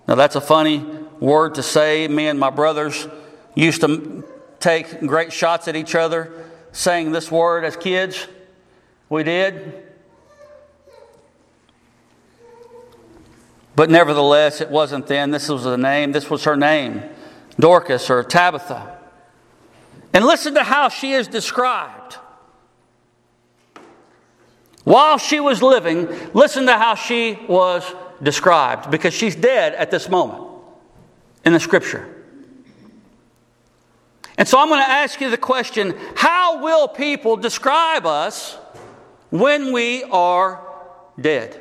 Now, 0.08 0.14
that's 0.14 0.36
a 0.36 0.42
funny 0.42 0.86
word 1.20 1.56
to 1.56 1.64
say. 1.64 2.08
Me 2.08 2.28
and 2.28 2.40
my 2.40 2.50
brothers 2.50 3.08
used 3.56 3.82
to 3.82 4.24
take 4.60 5.00
great 5.02 5.32
shots 5.32 5.68
at 5.68 5.76
each 5.76 5.96
other 5.96 6.32
saying 6.72 7.12
this 7.12 7.32
word 7.32 7.64
as 7.64 7.76
kids. 7.76 8.28
We 9.10 9.24
did. 9.24 9.86
But 13.76 13.90
nevertheless, 13.90 14.62
it 14.62 14.70
wasn't 14.70 15.08
then. 15.08 15.32
This 15.32 15.50
was 15.50 15.64
the 15.64 15.78
name. 15.78 16.12
This 16.12 16.30
was 16.30 16.44
her 16.44 16.58
name 16.58 17.04
Dorcas 17.60 18.10
or 18.10 18.24
Tabitha. 18.24 18.98
And 20.14 20.26
listen 20.26 20.56
to 20.56 20.64
how 20.64 20.90
she 20.90 21.14
is 21.14 21.28
described. 21.28 22.16
While 24.84 25.18
she 25.18 25.40
was 25.40 25.62
living, 25.62 26.08
listen 26.34 26.66
to 26.66 26.78
how 26.78 26.96
she 26.96 27.38
was 27.48 27.84
described 28.24 28.90
because 28.90 29.14
she's 29.14 29.36
dead 29.36 29.74
at 29.76 29.92
this 29.92 30.10
moment 30.10 30.49
in 31.46 31.54
the 31.54 31.60
scripture. 31.60 32.16
And 34.38 34.48
so 34.48 34.58
I'm 34.60 34.70
going 34.70 34.84
to 34.84 34.90
ask 34.90 35.20
you 35.20 35.30
the 35.30 35.38
question 35.38 35.96
how 36.16 36.64
will 36.64 36.88
people 36.88 37.36
describe 37.36 38.06
us 38.06 38.58
when 39.30 39.74
we 39.74 40.04
are 40.06 40.66
dead? 41.20 41.60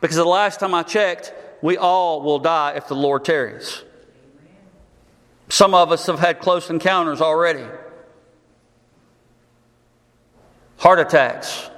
Because 0.00 0.16
the 0.16 0.24
last 0.24 0.60
time 0.60 0.74
I 0.74 0.82
checked, 0.82 1.32
we 1.62 1.76
all 1.76 2.22
will 2.22 2.38
die 2.38 2.74
if 2.76 2.86
the 2.86 2.94
Lord 2.94 3.24
tarries. 3.24 3.82
Some 5.48 5.74
of 5.74 5.90
us 5.90 6.06
have 6.06 6.18
had 6.18 6.40
close 6.40 6.70
encounters 6.70 7.20
already 7.20 7.64
heart 10.78 11.00
attacks, 11.00 11.68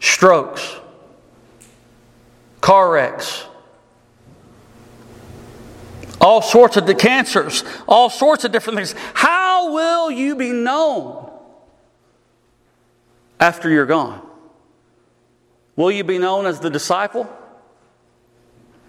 strokes, 0.00 0.76
car 2.60 2.90
wrecks, 2.90 3.44
all 6.20 6.42
sorts 6.42 6.76
of 6.76 6.86
the 6.86 6.94
cancers, 6.94 7.64
all 7.86 8.10
sorts 8.10 8.44
of 8.44 8.52
different 8.52 8.78
things. 8.78 8.94
How 9.14 9.72
will 9.72 10.10
you 10.10 10.36
be 10.36 10.50
known 10.50 11.30
after 13.38 13.68
you're 13.68 13.86
gone? 13.86 14.22
Will 15.76 15.92
you 15.92 16.04
be 16.04 16.18
known 16.18 16.46
as 16.46 16.58
the 16.58 16.70
disciple 16.70 17.32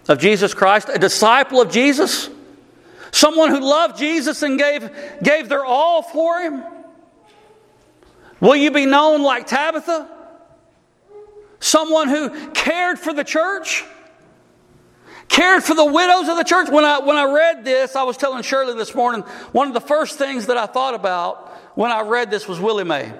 of 0.08 0.20
Jesus 0.20 0.54
Christ, 0.54 0.90
a 0.90 0.98
disciple 0.98 1.62
of 1.62 1.72
Jesus? 1.72 2.30
Someone 3.12 3.50
who 3.50 3.60
loved 3.60 3.98
Jesus 3.98 4.42
and 4.42 4.58
gave, 4.58 4.90
gave 5.22 5.50
their 5.50 5.64
all 5.64 6.02
for 6.02 6.40
him? 6.40 6.64
Will 8.40 8.56
you 8.56 8.72
be 8.72 8.86
known 8.86 9.22
like 9.22 9.48
Tabitha? 9.48 10.10
Someone 11.60 12.08
who 12.08 12.50
cared 12.52 12.98
for 12.98 13.14
the 13.14 13.24
church? 13.24 13.84
Cared 15.30 15.64
for 15.64 15.76
the 15.76 15.86
widows 15.86 16.28
of 16.28 16.36
the 16.36 16.44
church. 16.44 16.70
When 16.70 16.84
I, 16.84 17.00
when 17.00 17.16
I 17.16 17.32
read 17.32 17.64
this, 17.64 17.96
I 17.96 18.04
was 18.04 18.18
telling 18.18 18.44
Shirley 18.44 18.76
this 18.76 18.94
morning, 18.94 19.22
one 19.52 19.68
of 19.68 19.74
the 19.74 19.82
first 19.82 20.18
things 20.18 20.48
that 20.48 20.58
I 20.58 20.66
thought 20.66 20.96
about 20.96 21.48
when 21.76 21.92
I 21.92 22.02
read 22.02 22.30
this 22.30 22.48
was 22.48 22.60
Willie 22.60 22.84
Mae. 22.84 23.14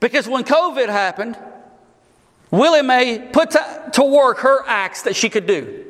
Because 0.00 0.28
when 0.28 0.44
COVID 0.44 0.88
happened, 0.88 1.38
Willie 2.50 2.82
Mae 2.82 3.30
put 3.32 3.52
to, 3.52 3.90
to 3.94 4.04
work 4.04 4.38
her 4.38 4.64
acts 4.66 5.02
that 5.02 5.16
she 5.16 5.30
could 5.30 5.46
do, 5.46 5.86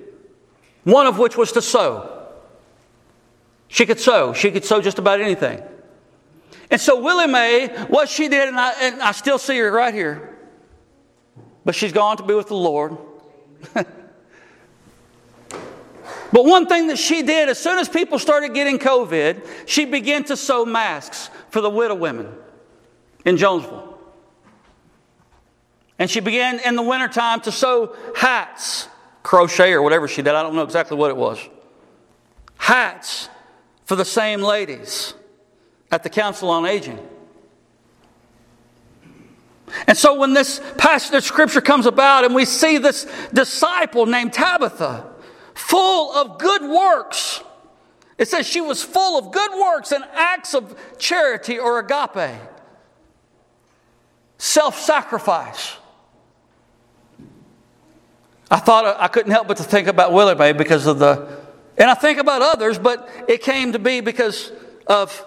one 0.85 1.07
of 1.07 1.19
which 1.19 1.37
was 1.37 1.53
to 1.53 1.63
sew. 1.63 2.13
She 3.69 3.87
could 3.87 3.99
sew, 3.99 4.33
she 4.33 4.51
could 4.51 4.65
sew 4.65 4.81
just 4.81 4.99
about 4.99 5.21
anything. 5.21 5.63
And 6.71 6.81
so 6.81 7.01
Willie 7.01 7.27
Mae, 7.27 7.69
what 7.89 8.09
she 8.09 8.29
did, 8.29 8.49
and 8.49 8.59
I, 8.59 8.73
and 8.81 9.03
I 9.03 9.13
still 9.13 9.39
see 9.39 9.57
her 9.59 9.71
right 9.71 9.95
here, 9.95 10.37
but 11.65 11.75
she's 11.75 11.93
gone 11.93 12.17
to 12.19 12.23
be 12.23 12.35
with 12.35 12.49
the 12.49 12.55
Lord. 12.55 12.97
but 16.33 16.45
one 16.45 16.67
thing 16.67 16.89
that 16.89 16.99
she 16.99 17.23
did, 17.23 17.49
as 17.49 17.59
soon 17.59 17.79
as 17.79 17.89
people 17.89 18.19
started 18.19 18.55
getting 18.55 18.79
COVID, 18.79 19.47
she 19.67 19.85
began 19.85 20.25
to 20.25 20.37
sew 20.37 20.65
masks 20.65 21.31
for 21.51 21.61
the 21.61 21.71
widow 21.71 21.95
women 21.95 22.33
in 23.25 23.37
Jonesville. 23.37 23.99
And 25.99 26.11
she 26.11 26.21
began 26.21 26.61
in 26.61 26.77
the 26.77 26.83
wintertime 26.83 27.41
to 27.43 27.53
sew 27.53 27.97
hats, 28.15 28.89
crochet 29.23 29.73
or 29.73 29.83
whatever 29.83 30.09
she 30.09 30.23
did. 30.23 30.35
I 30.35 30.43
don't 30.43 30.55
know 30.55 30.63
exactly 30.63 30.97
what 30.97 31.11
it 31.11 31.17
was. 31.17 31.39
Hats 32.59 33.29
for 33.85 33.97
the 33.97 34.05
same 34.05 34.43
ladies 34.43 35.15
at 35.91 36.03
the 36.03 36.11
Council 36.11 36.51
on 36.51 36.67
Aging. 36.67 36.99
And 39.87 39.97
so 39.97 40.15
when 40.15 40.33
this 40.33 40.61
passage 40.79 41.15
of 41.15 41.25
scripture 41.25 41.61
comes 41.61 41.87
about 41.87 42.25
and 42.25 42.35
we 42.35 42.45
see 42.45 42.79
this 42.79 43.07
disciple 43.33 44.07
named 44.07 44.33
Tabitha, 44.33 45.07
full 45.55 46.13
of 46.13 46.39
good 46.39 46.63
works, 46.63 47.43
it 48.19 48.29
says 48.29 48.47
she 48.47 48.61
was 48.61 48.83
full 48.83 49.19
of 49.19 49.33
good 49.33 49.51
works 49.53 49.93
and 49.93 50.05
acts 50.15 50.55
of 50.55 50.77
charity 50.99 51.59
or 51.59 51.79
agape, 51.79 52.41
self 54.39 54.81
sacrifice. 54.81 55.77
I 58.51 58.59
thought 58.59 58.85
uh, 58.85 58.97
I 58.99 59.09
couldn't 59.09 59.33
help 59.33 59.49
but 59.49 59.57
to 59.57 59.65
think 59.65 59.89
about 59.89 60.39
Mae 60.39 60.53
because 60.53 60.87
of 60.87 60.99
the, 60.99 61.41
and 61.77 61.91
I 61.91 61.95
think 61.95 62.19
about 62.19 62.43
others, 62.43 62.79
but 62.79 63.09
it 63.29 63.43
came 63.43 63.73
to 63.73 63.79
be 63.79 64.01
because 64.01 64.53
of 64.87 65.25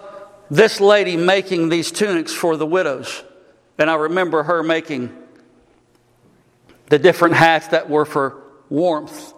this 0.50 0.80
lady 0.80 1.16
making 1.16 1.68
these 1.68 1.92
tunics 1.92 2.32
for 2.32 2.56
the 2.56 2.66
widows. 2.66 3.22
And 3.80 3.88
I 3.88 3.94
remember 3.94 4.42
her 4.42 4.62
making 4.62 5.10
the 6.90 6.98
different 6.98 7.34
hats 7.34 7.68
that 7.68 7.88
were 7.88 8.04
for 8.04 8.42
warmth, 8.68 9.32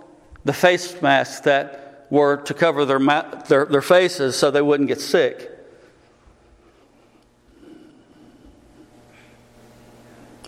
the 0.44 0.52
face 0.52 1.00
masks 1.00 1.40
that 1.42 2.08
were 2.10 2.38
to 2.38 2.52
cover 2.52 2.84
their, 2.84 2.98
ma- 2.98 3.22
their, 3.46 3.66
their 3.66 3.80
faces 3.80 4.34
so 4.34 4.50
they 4.50 4.60
wouldn't 4.60 4.88
get 4.88 5.00
sick. 5.00 5.48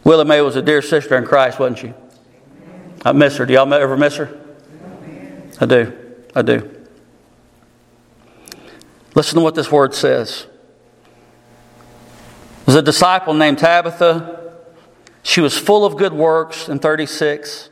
Willie 0.03 0.25
Mae 0.25 0.41
was 0.41 0.57
a 0.57 0.63
dear 0.63 0.83
sister 0.83 1.17
in 1.17 1.25
Christ, 1.25 1.61
wasn't 1.61 1.79
she? 1.79 1.95
I 3.05 3.13
miss 3.13 3.37
her. 3.37 3.47
Do 3.47 3.55
y'all 3.55 3.73
ever 3.73 3.97
miss 3.97 4.17
her? 4.17 4.41
I 5.61 5.67
do. 5.67 5.93
I 6.35 6.43
do. 6.43 6.85
Listen 9.15 9.37
to 9.37 9.45
what 9.45 9.55
this 9.55 9.71
word 9.71 9.95
says. 9.95 10.49
There's 12.65 12.77
a 12.77 12.83
disciple 12.83 13.35
named 13.35 13.59
Tabitha. 13.59 14.53
She 15.23 15.41
was 15.41 15.57
full 15.57 15.85
of 15.85 15.97
good 15.97 16.13
works 16.13 16.69
in 16.69 16.79
36 16.79 17.69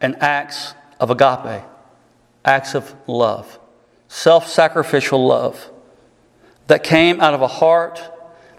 and 0.00 0.16
acts 0.22 0.74
of 0.98 1.10
agape, 1.10 1.62
acts 2.44 2.74
of 2.74 2.94
love, 3.06 3.58
self 4.08 4.48
sacrificial 4.48 5.26
love 5.26 5.70
that 6.66 6.82
came 6.82 7.20
out 7.20 7.34
of 7.34 7.42
a 7.42 7.46
heart 7.46 8.00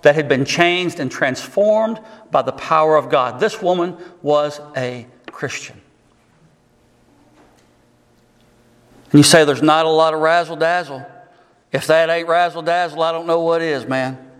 that 0.02 0.16
had 0.16 0.28
been 0.28 0.46
changed 0.46 1.00
and 1.00 1.12
transformed 1.12 2.00
by 2.32 2.42
the 2.42 2.52
power 2.52 2.98
of 2.98 3.10
God. 3.10 3.40
This 3.40 3.62
woman 3.62 3.98
was 4.24 4.60
a 4.76 5.06
Christian. 5.28 5.80
And 9.12 9.20
you 9.20 9.24
say 9.24 9.46
there's 9.46 9.62
not 9.62 9.86
a 9.86 9.90
lot 9.90 10.14
of 10.14 10.22
razzle 10.22 10.56
dazzle. 10.56 11.06
If 11.72 11.88
that 11.88 12.10
ain't 12.10 12.28
razzle 12.28 12.64
dazzle, 12.64 13.04
I 13.04 13.12
don't 13.12 13.28
know 13.28 13.42
what 13.42 13.62
is, 13.62 13.86
man. 13.86 14.31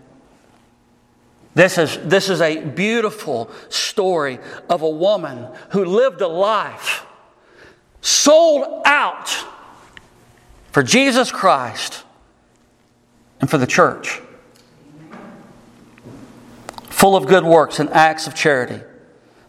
This 1.54 1.76
is, 1.76 1.98
this 1.98 2.30
is 2.30 2.40
a 2.40 2.64
beautiful 2.64 3.50
story 3.68 4.38
of 4.70 4.82
a 4.82 4.88
woman 4.88 5.48
who 5.70 5.84
lived 5.84 6.20
a 6.22 6.28
life 6.28 7.04
sold 8.00 8.82
out 8.86 9.28
for 10.70 10.82
Jesus 10.82 11.30
Christ 11.30 12.04
and 13.40 13.50
for 13.50 13.58
the 13.58 13.66
church, 13.66 14.20
full 16.84 17.16
of 17.16 17.26
good 17.26 17.44
works 17.44 17.78
and 17.78 17.90
acts 17.90 18.26
of 18.26 18.34
charity. 18.34 18.80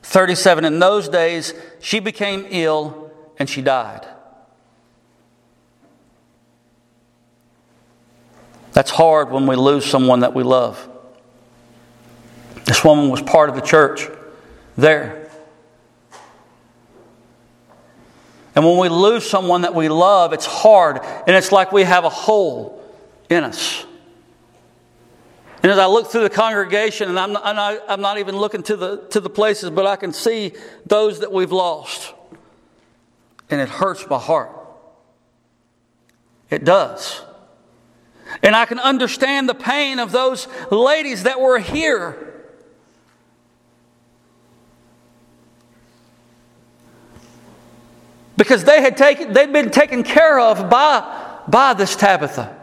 37, 0.02 0.66
in 0.66 0.80
those 0.80 1.08
days, 1.08 1.54
she 1.80 2.00
became 2.00 2.46
ill 2.50 3.12
and 3.40 3.50
she 3.50 3.62
died. 3.62 4.06
That's 8.74 8.92
hard 8.92 9.32
when 9.32 9.48
we 9.48 9.56
lose 9.56 9.86
someone 9.86 10.22
that 10.22 10.34
we 10.34 10.44
love. 10.44 10.90
This 12.66 12.84
woman 12.84 13.10
was 13.10 13.22
part 13.22 13.50
of 13.50 13.56
the 13.56 13.62
church 13.62 14.10
there. 14.78 15.30
And 18.56 18.64
when 18.64 18.78
we 18.78 18.90
lose 18.90 19.28
someone 19.28 19.62
that 19.62 19.74
we 19.74 19.90
love, 19.90 20.32
it's 20.32 20.46
hard, 20.46 21.00
and 21.28 21.36
it's 21.36 21.52
like 21.52 21.72
we 21.72 21.84
have 21.84 22.06
a 22.06 22.10
hole 22.10 22.84
in 23.30 23.44
us. 23.44 23.86
And 25.64 25.72
as 25.72 25.78
I 25.78 25.88
look 25.88 26.12
through 26.12 26.24
the 26.24 26.30
congregation, 26.30 27.10
and 27.10 27.20
I'm 27.20 27.34
not, 27.34 27.46
I'm 27.46 27.56
not, 27.56 27.84
I'm 27.88 28.02
not 28.02 28.18
even 28.20 28.36
looking 28.36 28.64
to 28.64 28.76
the, 28.76 28.98
to 29.12 29.20
the 29.20 29.30
places, 29.30 29.70
but 29.70 29.86
I 29.88 29.96
can 29.96 30.14
see 30.14 30.54
those 30.86 31.22
that 31.22 31.32
we've 31.32 31.52
lost. 31.52 32.14
And 33.50 33.60
it 33.60 33.70
hurts 33.70 34.06
my 34.10 34.20
heart. 34.20 34.52
It 36.50 36.64
does. 36.64 37.22
And 38.44 38.56
I 38.56 38.66
can 38.66 38.78
understand 38.78 39.50
the 39.50 39.56
pain 39.56 40.00
of 40.00 40.12
those 40.12 40.48
ladies 40.70 41.24
that 41.24 41.40
were 41.40 41.60
here 41.60 42.33
because 48.38 48.64
they 48.64 48.82
had 48.82 48.98
taken, 48.98 49.34
they'd 49.34 49.54
been 49.54 49.70
taken 49.70 50.04
care 50.04 50.40
of 50.40 50.70
by, 50.70 51.40
by 51.48 51.74
this 51.74 51.96
Tabitha. 51.96 52.60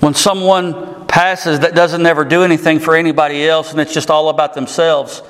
When 0.00 0.14
someone 0.14 1.06
passes 1.06 1.60
that 1.60 1.74
doesn't 1.74 2.04
ever 2.04 2.24
do 2.24 2.42
anything 2.42 2.78
for 2.78 2.94
anybody 2.94 3.48
else 3.48 3.72
and 3.72 3.80
it's 3.80 3.94
just 3.94 4.10
all 4.10 4.28
about 4.28 4.54
themselves, 4.54 5.22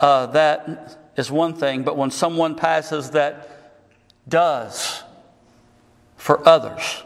uh, 0.00 0.26
that 0.26 0.98
is 1.16 1.30
one 1.30 1.54
thing. 1.54 1.82
But 1.82 1.96
when 1.96 2.10
someone 2.10 2.54
passes 2.54 3.10
that 3.10 3.50
does 4.28 5.02
for 6.16 6.46
others, 6.48 7.02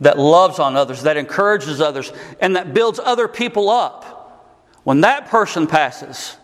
that 0.00 0.18
loves 0.18 0.58
on 0.58 0.76
others, 0.76 1.02
that 1.02 1.16
encourages 1.16 1.80
others, 1.80 2.12
and 2.40 2.56
that 2.56 2.72
builds 2.72 2.98
other 2.98 3.28
people 3.28 3.68
up, 3.68 4.15
when 4.86 5.00
that 5.00 5.26
person 5.26 5.66
passes, 5.66 6.36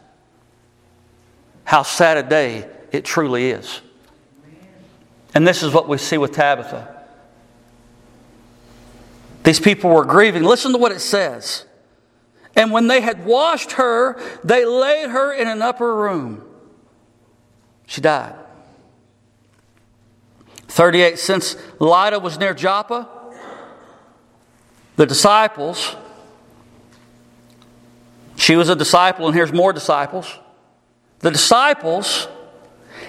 how 1.62 1.84
sad 1.84 2.16
a 2.16 2.24
day 2.24 2.68
it 2.90 3.04
truly 3.04 3.50
is. 3.50 3.80
And 5.32 5.46
this 5.46 5.62
is 5.62 5.72
what 5.72 5.86
we 5.88 5.96
see 5.96 6.18
with 6.18 6.32
Tabitha. 6.32 7.04
These 9.44 9.60
people 9.60 9.90
were 9.90 10.04
grieving. 10.04 10.42
Listen 10.42 10.72
to 10.72 10.78
what 10.78 10.90
it 10.90 10.98
says. 10.98 11.66
And 12.56 12.72
when 12.72 12.88
they 12.88 13.00
had 13.00 13.24
washed 13.24 13.72
her, 13.72 14.20
they 14.42 14.64
laid 14.64 15.10
her 15.10 15.32
in 15.32 15.46
an 15.46 15.62
upper 15.62 15.94
room. 15.94 16.44
She 17.86 18.00
died. 18.00 18.34
38 20.66 21.16
Since 21.16 21.56
Lydda 21.78 22.18
was 22.18 22.40
near 22.40 22.54
Joppa, 22.54 23.08
the 24.96 25.06
disciples, 25.06 25.94
she 28.42 28.56
was 28.56 28.68
a 28.68 28.74
disciple, 28.74 29.26
and 29.26 29.36
here's 29.36 29.52
more 29.52 29.72
disciples. 29.72 30.36
The 31.20 31.30
disciples, 31.30 32.26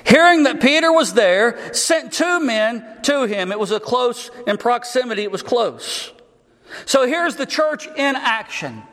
hearing 0.05 0.43
that 0.43 0.61
Peter 0.61 0.91
was 0.91 1.15
there, 1.15 1.73
sent 1.73 2.13
two 2.13 2.39
men 2.39 2.85
to 3.01 3.23
him. 3.23 3.51
It 3.51 3.57
was 3.57 3.71
a 3.71 3.79
close, 3.79 4.29
in 4.45 4.57
proximity, 4.57 5.23
it 5.23 5.31
was 5.31 5.41
close. 5.41 6.11
So 6.85 7.07
here's 7.07 7.35
the 7.35 7.47
church 7.47 7.87
in 7.87 8.15
action. 8.15 8.83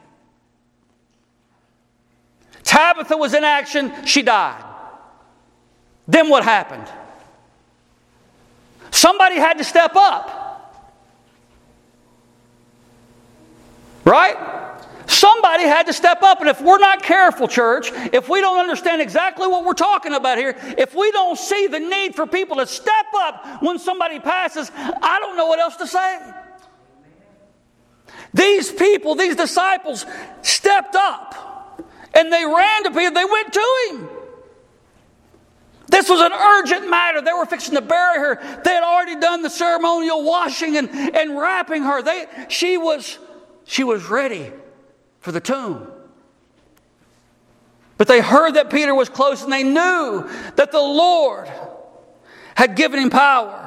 Tabitha 2.62 3.18
was 3.18 3.34
in 3.34 3.44
action, 3.44 3.92
she 4.06 4.22
died. 4.22 4.64
Then 6.08 6.30
what 6.30 6.42
happened? 6.42 6.86
Somebody 8.90 9.36
had 9.36 9.58
to 9.58 9.64
step 9.64 9.94
up. 9.94 10.96
Right? 14.06 14.69
Somebody 15.20 15.64
had 15.64 15.84
to 15.84 15.92
step 15.92 16.22
up. 16.22 16.40
And 16.40 16.48
if 16.48 16.62
we're 16.62 16.78
not 16.78 17.02
careful, 17.02 17.46
church, 17.46 17.90
if 18.10 18.30
we 18.30 18.40
don't 18.40 18.58
understand 18.58 19.02
exactly 19.02 19.46
what 19.46 19.66
we're 19.66 19.74
talking 19.74 20.14
about 20.14 20.38
here, 20.38 20.56
if 20.78 20.94
we 20.94 21.10
don't 21.10 21.36
see 21.36 21.66
the 21.66 21.78
need 21.78 22.14
for 22.14 22.26
people 22.26 22.56
to 22.56 22.66
step 22.66 23.04
up 23.18 23.62
when 23.62 23.78
somebody 23.78 24.18
passes, 24.18 24.70
I 24.74 25.18
don't 25.20 25.36
know 25.36 25.46
what 25.46 25.58
else 25.58 25.76
to 25.76 25.86
say. 25.86 26.32
These 28.32 28.72
people, 28.72 29.14
these 29.14 29.36
disciples, 29.36 30.06
stepped 30.40 30.96
up 30.96 31.84
and 32.14 32.32
they 32.32 32.46
ran 32.46 32.84
to 32.84 32.90
Peter, 32.90 33.10
they 33.10 33.26
went 33.26 33.52
to 33.52 33.88
him. 33.90 34.08
This 35.88 36.08
was 36.08 36.20
an 36.22 36.32
urgent 36.32 36.88
matter. 36.88 37.20
They 37.20 37.34
were 37.34 37.44
fixing 37.44 37.74
to 37.74 37.82
bury 37.82 38.20
her. 38.20 38.62
They 38.64 38.72
had 38.72 38.84
already 38.84 39.20
done 39.20 39.42
the 39.42 39.50
ceremonial 39.50 40.24
washing 40.24 40.78
and, 40.78 40.88
and 40.88 41.38
wrapping 41.38 41.82
her. 41.82 42.00
They, 42.00 42.24
she, 42.48 42.78
was, 42.78 43.18
she 43.66 43.84
was 43.84 44.06
ready 44.06 44.50
for 45.20 45.32
the 45.32 45.40
tomb. 45.40 45.90
But 47.96 48.08
they 48.08 48.20
heard 48.20 48.54
that 48.54 48.70
Peter 48.70 48.94
was 48.94 49.08
close 49.08 49.42
and 49.42 49.52
they 49.52 49.62
knew 49.62 50.28
that 50.56 50.72
the 50.72 50.80
Lord 50.80 51.50
had 52.54 52.74
given 52.74 52.98
him 52.98 53.10
power. 53.10 53.66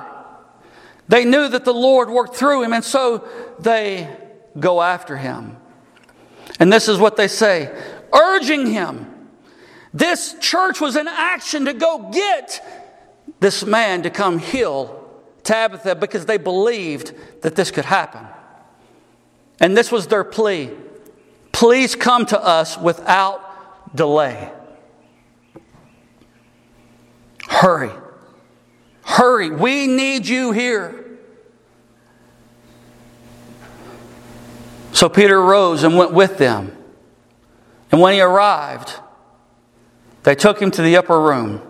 They 1.08 1.26
knew 1.26 1.48
that 1.48 1.66
the 1.66 1.74
Lord 1.74 2.10
worked 2.10 2.36
through 2.36 2.63
him, 2.63 2.74
and 2.74 2.84
so 2.84 3.28
they 3.60 4.10
go 4.60 4.82
after 4.82 5.18
him. 5.18 5.58
And 6.60 6.72
this 6.72 6.88
is 6.88 6.98
what 6.98 7.18
they 7.18 7.28
say 7.28 7.72
urging 8.13 8.68
him. 8.68 9.30
This 9.94 10.36
church 10.39 10.82
was 10.82 10.96
in 10.96 11.08
action 11.08 11.66
to 11.66 11.74
go 11.74 12.10
get 12.12 12.66
this 13.39 13.66
man 13.66 14.04
to 14.04 14.10
come 14.10 14.39
heal 14.39 15.00
Tabitha 15.44 15.96
because 15.96 16.26
they 16.26 16.38
believed 16.38 17.13
that 17.42 17.56
this 17.56 17.70
could 17.70 17.86
happen. 17.86 18.26
And 19.60 19.78
this 19.78 19.92
was 19.92 20.08
their 20.08 20.24
plea 20.24 20.72
please 21.54 21.96
come 21.96 22.26
to 22.26 22.44
us 22.44 22.78
without 22.78 23.96
delay. 23.96 24.52
Hurry. 27.48 27.92
Hurry. 29.04 29.50
We 29.50 29.88
need 29.88 30.28
you 30.28 30.52
here. 30.52 31.00
So 34.92 35.08
Peter 35.08 35.42
rose 35.42 35.84
and 35.84 35.98
went 35.98 36.12
with 36.12 36.38
them. 36.38 36.76
And 37.92 38.02
when 38.02 38.13
he 38.13 38.22
arrived, 38.22 38.96
they 40.24 40.36
took 40.36 40.62
him 40.62 40.72
to 40.72 40.82
the 40.82 40.98
upper 40.98 41.20
room. 41.20 41.62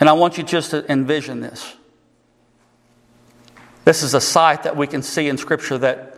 And 0.00 0.08
I 0.08 0.12
want 0.14 0.36
you 0.36 0.44
just 0.44 0.72
to 0.72 0.90
envision 0.90 1.40
this. 1.40 1.76
This 3.84 4.02
is 4.02 4.14
a 4.14 4.20
sight 4.20 4.62
that 4.64 4.76
we 4.76 4.86
can 4.86 5.02
see 5.02 5.28
in 5.28 5.36
Scripture 5.36 5.78
that, 5.78 6.13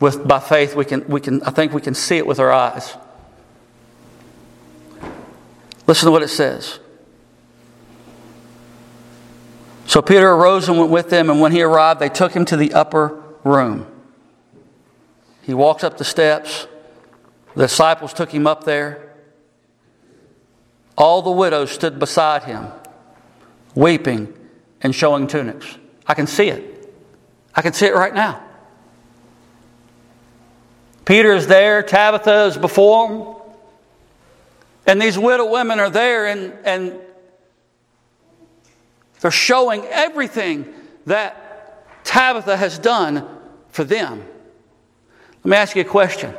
with, 0.00 0.26
by 0.26 0.40
faith, 0.40 0.76
we 0.76 0.84
can, 0.84 1.06
we 1.08 1.20
can, 1.20 1.42
I 1.42 1.50
think 1.50 1.72
we 1.72 1.80
can 1.80 1.94
see 1.94 2.16
it 2.16 2.26
with 2.26 2.38
our 2.38 2.52
eyes. 2.52 2.96
Listen 5.86 6.06
to 6.06 6.12
what 6.12 6.22
it 6.22 6.28
says. 6.28 6.80
So 9.86 10.02
Peter 10.02 10.30
arose 10.30 10.68
and 10.68 10.78
went 10.78 10.90
with 10.90 11.10
them, 11.10 11.30
and 11.30 11.40
when 11.40 11.52
he 11.52 11.62
arrived, 11.62 12.00
they 12.00 12.08
took 12.08 12.32
him 12.32 12.44
to 12.46 12.56
the 12.56 12.74
upper 12.74 13.22
room. 13.44 13.86
He 15.42 15.54
walks 15.54 15.84
up 15.84 15.96
the 15.96 16.04
steps. 16.04 16.66
The 17.54 17.62
disciples 17.62 18.12
took 18.12 18.30
him 18.30 18.46
up 18.46 18.64
there. 18.64 19.14
All 20.98 21.22
the 21.22 21.30
widows 21.30 21.70
stood 21.70 21.98
beside 21.98 22.44
him, 22.44 22.66
weeping 23.74 24.34
and 24.82 24.94
showing 24.94 25.26
tunics. 25.26 25.78
I 26.06 26.14
can 26.14 26.26
see 26.26 26.48
it. 26.48 26.94
I 27.54 27.62
can 27.62 27.72
see 27.72 27.86
it 27.86 27.94
right 27.94 28.14
now. 28.14 28.45
Peter 31.06 31.32
is 31.32 31.46
there, 31.46 31.82
Tabitha 31.82 32.46
is 32.46 32.58
before 32.58 33.08
him, 33.08 33.36
and 34.86 35.00
these 35.00 35.16
widow 35.16 35.50
women 35.50 35.80
are 35.80 35.88
there, 35.88 36.26
and, 36.26 36.52
and 36.64 37.00
they're 39.20 39.30
showing 39.30 39.84
everything 39.86 40.66
that 41.06 42.04
Tabitha 42.04 42.56
has 42.56 42.78
done 42.78 43.26
for 43.70 43.84
them. 43.84 44.22
Let 45.44 45.50
me 45.50 45.56
ask 45.56 45.76
you 45.76 45.82
a 45.82 45.84
question. 45.84 46.34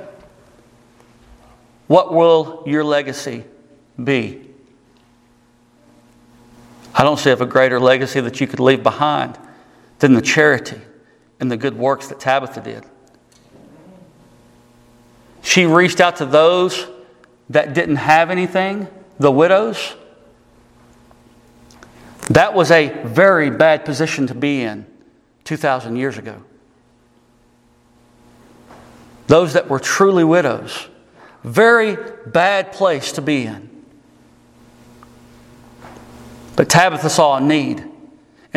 What 1.87 2.13
will 2.13 2.63
your 2.65 2.83
legacy 2.83 3.45
be? 4.01 4.41
I 6.93 7.03
don't 7.03 7.17
see 7.17 7.29
of 7.29 7.39
a 7.39 7.45
greater 7.45 7.79
legacy 7.79 8.19
that 8.19 8.41
you 8.41 8.47
could 8.47 8.59
leave 8.59 8.83
behind 8.83 9.37
than 9.99 10.13
the 10.13 10.21
charity 10.21 10.81
and 11.39 11.49
the 11.49 11.55
good 11.55 11.77
works 11.77 12.07
that 12.09 12.19
Tabitha 12.19 12.59
did. 12.59 12.83
She 15.47 15.65
reached 15.65 16.01
out 16.01 16.17
to 16.17 16.25
those 16.25 16.87
that 17.51 17.73
didn't 17.73 17.95
have 17.95 18.29
anything, 18.29 18.85
the 19.17 19.31
widows. 19.31 19.95
That 22.29 22.53
was 22.53 22.69
a 22.69 22.89
very 23.05 23.49
bad 23.49 23.85
position 23.85 24.27
to 24.27 24.35
be 24.35 24.61
in 24.61 24.85
2,000 25.45 25.95
years 25.95 26.17
ago. 26.17 26.43
Those 29.27 29.53
that 29.53 29.69
were 29.69 29.79
truly 29.79 30.25
widows. 30.25 30.89
Very 31.45 31.95
bad 32.25 32.73
place 32.73 33.13
to 33.13 33.21
be 33.21 33.45
in. 33.45 33.69
But 36.57 36.67
Tabitha 36.67 37.09
saw 37.09 37.37
a 37.37 37.41
need. 37.41 37.86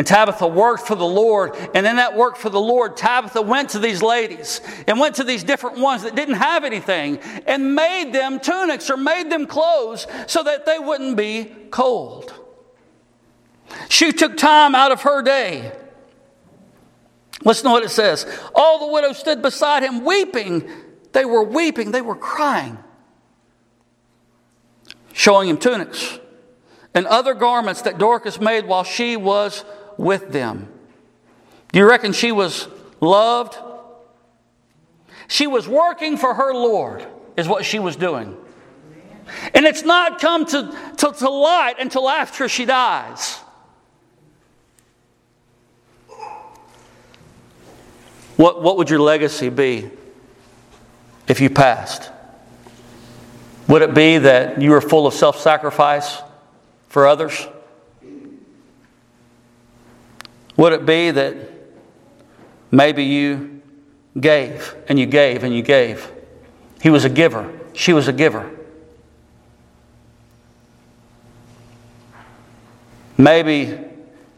And 0.01 0.07
Tabitha 0.07 0.47
worked 0.47 0.87
for 0.87 0.95
the 0.95 1.05
Lord. 1.05 1.55
And 1.75 1.85
in 1.85 1.97
that 1.97 2.17
work 2.17 2.35
for 2.35 2.49
the 2.49 2.59
Lord, 2.59 2.97
Tabitha 2.97 3.39
went 3.39 3.69
to 3.69 3.77
these 3.77 4.01
ladies 4.01 4.59
and 4.87 4.99
went 4.99 5.17
to 5.17 5.23
these 5.23 5.43
different 5.43 5.77
ones 5.77 6.01
that 6.01 6.15
didn't 6.15 6.37
have 6.37 6.63
anything 6.63 7.19
and 7.45 7.75
made 7.75 8.11
them 8.11 8.39
tunics 8.39 8.89
or 8.89 8.97
made 8.97 9.29
them 9.29 9.45
clothes 9.45 10.07
so 10.25 10.41
that 10.41 10.65
they 10.65 10.79
wouldn't 10.79 11.15
be 11.17 11.53
cold. 11.69 12.33
She 13.89 14.11
took 14.11 14.37
time 14.37 14.73
out 14.73 14.91
of 14.91 15.03
her 15.03 15.21
day 15.21 15.71
Listen 17.43 17.65
to 17.65 17.69
what 17.69 17.83
it 17.83 17.89
says. 17.89 18.25
All 18.55 18.79
the 18.79 18.91
widows 18.91 19.19
stood 19.19 19.43
beside 19.43 19.83
him 19.83 20.03
weeping. 20.03 20.67
They 21.11 21.25
were 21.25 21.43
weeping, 21.43 21.91
they 21.91 22.01
were 22.01 22.15
crying, 22.15 22.79
showing 25.13 25.47
him 25.47 25.57
tunics 25.57 26.19
and 26.95 27.05
other 27.05 27.35
garments 27.35 27.83
that 27.83 27.99
Dorcas 27.99 28.41
made 28.41 28.65
while 28.65 28.83
she 28.83 29.15
was 29.15 29.63
with 29.97 30.31
them. 30.31 30.67
Do 31.71 31.79
you 31.79 31.87
reckon 31.87 32.13
she 32.13 32.31
was 32.31 32.67
loved? 32.99 33.57
She 35.27 35.47
was 35.47 35.67
working 35.67 36.17
for 36.17 36.33
her 36.33 36.53
Lord, 36.53 37.05
is 37.37 37.47
what 37.47 37.65
she 37.65 37.79
was 37.79 37.95
doing. 37.95 38.37
And 39.53 39.65
it's 39.65 39.83
not 39.83 40.19
come 40.19 40.45
to, 40.47 40.77
to, 40.97 41.11
to 41.11 41.29
light 41.29 41.75
until 41.79 42.09
after 42.09 42.49
she 42.49 42.65
dies. 42.65 43.37
What, 48.35 48.61
what 48.61 48.77
would 48.77 48.89
your 48.89 48.99
legacy 48.99 49.49
be 49.49 49.89
if 51.27 51.39
you 51.39 51.49
passed? 51.49 52.11
Would 53.67 53.83
it 53.83 53.93
be 53.93 54.17
that 54.17 54.61
you 54.61 54.71
were 54.71 54.81
full 54.81 55.07
of 55.07 55.13
self 55.13 55.39
sacrifice 55.39 56.17
for 56.89 57.07
others? 57.07 57.47
Would 60.57 60.73
it 60.73 60.85
be 60.85 61.11
that 61.11 61.35
maybe 62.71 63.03
you 63.03 63.61
gave 64.19 64.75
and 64.87 64.99
you 64.99 65.05
gave 65.05 65.43
and 65.43 65.55
you 65.55 65.61
gave? 65.61 66.11
He 66.81 66.89
was 66.89 67.05
a 67.05 67.09
giver, 67.09 67.51
she 67.73 67.93
was 67.93 68.07
a 68.07 68.13
giver. 68.13 68.51
maybe 73.21 73.79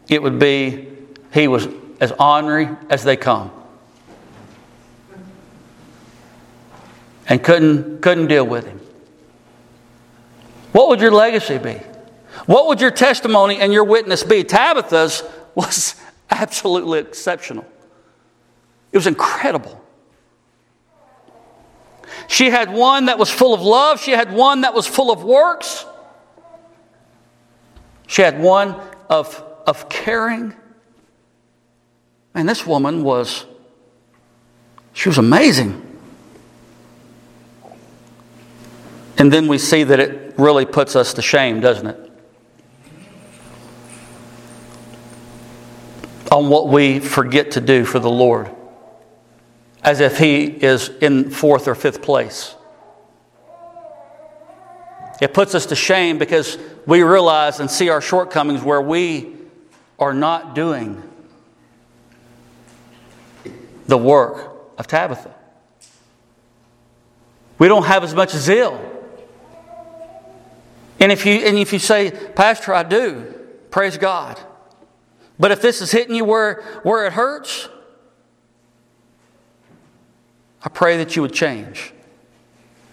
it 0.09 0.21
would 0.21 0.37
be 0.37 0.89
he 1.33 1.47
was 1.47 1.67
as 1.99 2.11
ornery 2.13 2.69
as 2.89 3.03
they 3.03 3.15
come. 3.15 3.51
And 7.27 7.41
couldn't, 7.41 8.01
couldn't 8.01 8.27
deal 8.27 8.45
with 8.45 8.65
him. 8.65 8.79
What 10.73 10.89
would 10.89 10.99
your 10.99 11.11
legacy 11.11 11.57
be? 11.57 11.75
What 12.45 12.67
would 12.67 12.81
your 12.81 12.91
testimony 12.91 13.59
and 13.59 13.71
your 13.71 13.85
witness 13.85 14.23
be? 14.23 14.43
Tabitha's 14.43 15.23
was 15.55 15.95
absolutely 16.29 16.99
exceptional. 16.99 17.65
It 18.91 18.97
was 18.97 19.07
incredible. 19.07 19.83
She 22.27 22.49
had 22.49 22.71
one 22.71 23.05
that 23.05 23.17
was 23.17 23.29
full 23.29 23.53
of 23.53 23.61
love, 23.61 23.99
she 23.99 24.11
had 24.11 24.33
one 24.33 24.61
that 24.61 24.73
was 24.73 24.87
full 24.87 25.11
of 25.11 25.23
works, 25.23 25.85
she 28.07 28.21
had 28.21 28.39
one 28.39 28.79
of, 29.09 29.43
of 29.65 29.89
caring. 29.89 30.55
And 32.35 32.49
this 32.49 32.65
woman 32.65 33.03
was, 33.03 33.45
she 34.93 35.09
was 35.09 35.17
amazing. 35.17 35.81
And 39.17 39.31
then 39.31 39.47
we 39.47 39.57
see 39.57 39.83
that 39.83 39.99
it 39.99 40.33
really 40.37 40.65
puts 40.65 40.95
us 40.95 41.13
to 41.13 41.21
shame, 41.21 41.59
doesn't 41.59 41.87
it? 41.87 42.02
On 46.33 46.49
what 46.49 46.67
we 46.67 46.99
forget 46.99 47.51
to 47.51 47.61
do 47.61 47.85
for 47.85 47.99
the 47.99 48.09
Lord 48.09 48.49
as 49.83 49.99
if 49.99 50.17
he 50.17 50.45
is 50.45 50.89
in 51.01 51.29
fourth 51.29 51.67
or 51.67 51.75
fifth 51.75 52.01
place. 52.01 52.55
It 55.21 55.33
puts 55.33 55.53
us 55.53 55.67
to 55.67 55.75
shame 55.75 56.17
because 56.17 56.57
we 56.87 57.03
realize 57.03 57.59
and 57.59 57.69
see 57.69 57.89
our 57.89 58.01
shortcomings 58.01 58.63
where 58.63 58.81
we 58.81 59.35
are 59.99 60.13
not 60.13 60.55
doing 60.55 61.01
the 63.87 63.97
work 63.97 64.55
of 64.77 64.87
Tabitha. 64.87 65.35
We 67.59 67.67
don't 67.67 67.85
have 67.85 68.03
as 68.03 68.15
much 68.15 68.31
zeal. 68.31 68.89
And 70.99 71.11
if 71.11 71.25
you, 71.25 71.35
and 71.35 71.57
if 71.57 71.73
you 71.73 71.79
say, 71.79 72.11
Pastor, 72.11 72.73
I 72.73 72.83
do, 72.83 73.33
praise 73.69 73.97
God. 73.97 74.39
But 75.43 75.51
if 75.51 75.61
this 75.61 75.81
is 75.81 75.91
hitting 75.91 76.15
you 76.15 76.23
where, 76.23 76.61
where 76.83 77.05
it 77.05 77.11
hurts, 77.11 77.67
I 80.63 80.69
pray 80.69 80.95
that 80.95 81.17
you 81.17 81.21
would 81.21 81.33
change 81.33 81.91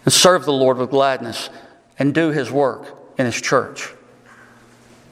and 0.05 0.13
serve 0.13 0.47
the 0.47 0.53
Lord 0.53 0.77
with 0.77 0.91
gladness 0.91 1.49
and 1.97 2.13
do 2.13 2.31
His 2.31 2.51
work 2.51 3.13
in 3.17 3.25
His 3.25 3.41
church. 3.41 3.95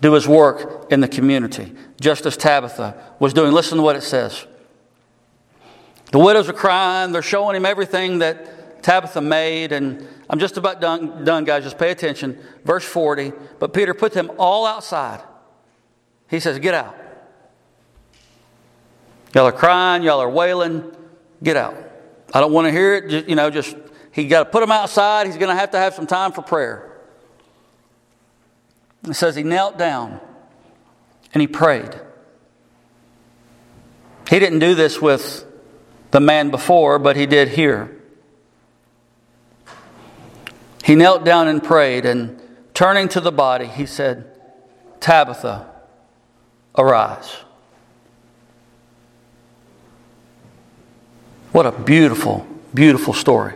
Do 0.01 0.15
His 0.15 0.27
work 0.27 0.91
in 0.91 0.99
the 0.99 1.07
community, 1.07 1.73
just 2.01 2.27
as 2.27 2.37
Tabitha 2.37 3.01
was 3.21 3.33
doing. 3.33 3.53
Listen 3.53 3.79
to 3.79 3.85
what 3.85 3.95
it 3.95 4.03
says. 4.03 4.45
The 6.11 6.19
widows 6.19 6.49
are 6.49 6.53
crying, 6.53 7.13
they're 7.13 7.23
showing 7.23 7.55
him 7.55 7.67
everything 7.67 8.19
that 8.19 8.83
Tabitha 8.83 9.21
made, 9.21 9.71
and 9.71 10.05
I'm 10.29 10.41
just 10.41 10.57
about 10.57 10.81
done, 10.81 11.25
done, 11.25 11.45
guys. 11.45 11.63
Just 11.63 11.79
pay 11.79 11.93
attention. 11.93 12.37
Verse 12.65 12.85
40. 12.85 13.31
But 13.61 13.73
Peter 13.73 13.95
put 13.95 14.13
them 14.13 14.33
all 14.39 14.67
outside. 14.67 15.23
He 16.29 16.41
says, 16.41 16.59
Get 16.59 16.75
out. 16.75 16.98
Y'all 19.39 19.47
are 19.47 19.53
crying, 19.53 20.03
y'all 20.03 20.19
are 20.19 20.29
wailing. 20.29 20.83
Get 21.45 21.57
out. 21.57 21.77
I 22.35 22.41
don't 22.41 22.53
want 22.53 22.67
to 22.67 22.73
hear 22.73 22.97
it. 22.97 23.09
Just, 23.09 23.29
you 23.29 23.37
know, 23.37 23.51
just 23.51 23.77
he 24.11 24.27
got 24.27 24.43
to 24.43 24.51
put 24.51 24.65
him 24.65 24.73
outside. 24.73 25.29
He's 25.29 25.37
going 25.37 25.49
to 25.49 25.55
have 25.55 25.71
to 25.71 25.79
have 25.79 25.95
some 25.95 26.09
time 26.09 26.33
for 26.33 26.43
prayer. 26.43 26.91
It 29.05 29.15
says 29.15 29.37
he 29.37 29.45
knelt 29.45 29.79
down 29.79 30.19
and 31.33 31.41
he 31.41 31.47
prayed. 31.47 31.95
He 34.29 34.41
didn't 34.41 34.59
do 34.59 34.75
this 34.75 35.01
with 35.01 35.45
the 36.11 36.19
man 36.19 36.51
before, 36.51 36.99
but 36.99 37.15
he 37.15 37.27
did 37.27 37.47
here. 37.47 37.97
He 40.83 40.97
knelt 40.97 41.23
down 41.23 41.47
and 41.47 41.63
prayed, 41.63 42.07
and 42.07 42.43
turning 42.75 43.09
to 43.11 43.21
the 43.21 43.31
body, 43.31 43.67
he 43.67 43.87
said, 43.87 44.37
Tabitha, 44.99 45.71
arise. 46.77 47.37
What 51.53 51.67
a 51.67 51.73
beautiful, 51.73 52.47
beautiful 52.75 53.15
story. 53.15 53.55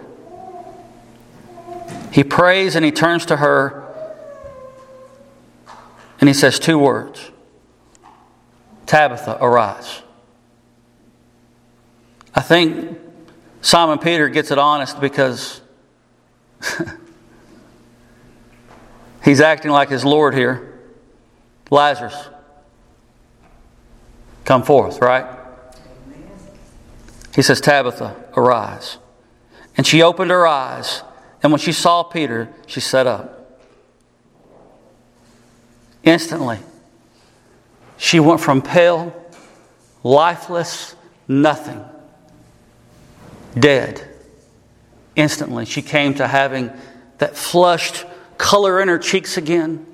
He 2.11 2.25
prays 2.25 2.77
and 2.77 2.85
he 2.85 2.91
turns 2.91 3.27
to 3.27 3.37
her 3.37 3.83
and 6.21 6.29
he 6.29 6.35
says 6.35 6.59
two 6.59 6.79
words 6.79 7.31
Tabitha, 8.87 9.39
arise. 9.41 10.03
I 12.35 12.41
think 12.41 12.99
Simon 13.61 13.99
Peter 13.99 14.29
gets 14.29 14.51
it 14.51 14.59
honest 14.59 15.01
because 15.01 15.61
he's 19.25 19.41
acting 19.41 19.71
like 19.71 19.89
his 19.89 20.05
Lord 20.05 20.35
here. 20.35 20.81
Lazarus, 21.71 22.29
come 24.45 24.63
forth, 24.63 25.01
right? 25.01 25.42
He 27.35 27.43
says, 27.43 27.61
Tabitha, 27.61 28.17
arise. 28.37 28.99
And 29.77 29.87
she 29.87 30.03
opened 30.03 30.31
her 30.31 30.47
eyes, 30.47 31.03
and 31.43 31.51
when 31.51 31.61
she 31.61 31.73
saw 31.73 32.03
Peter, 32.03 32.49
she 32.67 32.81
sat 32.81 33.07
up. 33.07 33.61
Instantly, 36.03 36.59
she 37.97 38.21
went 38.21 38.41
from 38.41 38.61
pale, 38.61 39.15
lifeless, 40.03 40.95
nothing, 41.27 41.83
dead. 43.59 44.07
Instantly, 45.15 45.65
she 45.65 45.81
came 45.81 46.15
to 46.15 46.27
having 46.27 46.71
that 47.19 47.37
flushed 47.37 48.05
color 48.37 48.81
in 48.81 48.89
her 48.89 48.99
cheeks 48.99 49.37
again. 49.37 49.87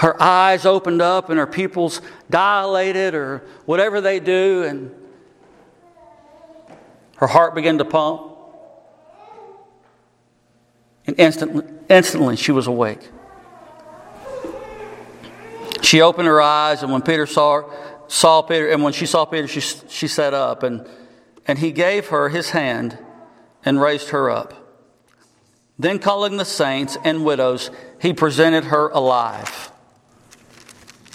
Her 0.00 0.20
eyes 0.20 0.64
opened 0.64 1.02
up 1.02 1.28
and 1.28 1.38
her 1.38 1.46
pupils 1.46 2.00
dilated, 2.30 3.14
or 3.14 3.42
whatever 3.66 4.00
they 4.00 4.18
do, 4.18 4.62
and 4.62 4.94
her 7.16 7.26
heart 7.26 7.54
began 7.54 7.76
to 7.76 7.84
pump. 7.84 8.32
And 11.06 11.20
instantly, 11.20 11.64
instantly 11.90 12.36
she 12.36 12.50
was 12.50 12.66
awake. 12.66 13.10
She 15.82 16.00
opened 16.00 16.28
her 16.28 16.40
eyes, 16.40 16.82
and 16.82 16.90
when 16.90 17.02
Peter 17.02 17.26
saw 17.26 17.60
her, 17.60 17.64
saw 18.08 18.40
Peter, 18.40 18.70
and 18.70 18.82
when 18.82 18.94
she 18.94 19.04
saw 19.04 19.26
Peter, 19.26 19.46
she, 19.46 19.60
she 19.60 20.08
sat 20.08 20.32
up, 20.32 20.62
and, 20.62 20.88
and 21.46 21.58
he 21.58 21.72
gave 21.72 22.06
her 22.06 22.30
his 22.30 22.48
hand 22.48 22.96
and 23.66 23.78
raised 23.78 24.08
her 24.08 24.30
up. 24.30 24.54
Then, 25.78 25.98
calling 25.98 26.38
the 26.38 26.46
saints 26.46 26.96
and 27.04 27.22
widows, 27.22 27.70
he 28.00 28.14
presented 28.14 28.64
her 28.64 28.88
alive. 28.88 29.69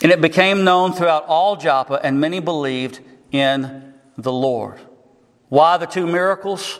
And 0.01 0.11
it 0.11 0.21
became 0.21 0.63
known 0.63 0.93
throughout 0.93 1.25
all 1.25 1.55
Joppa, 1.55 1.99
and 2.03 2.19
many 2.19 2.39
believed 2.39 2.99
in 3.31 3.93
the 4.17 4.31
Lord. 4.31 4.79
Why 5.49 5.77
the 5.77 5.85
two 5.85 6.05
miracles? 6.05 6.79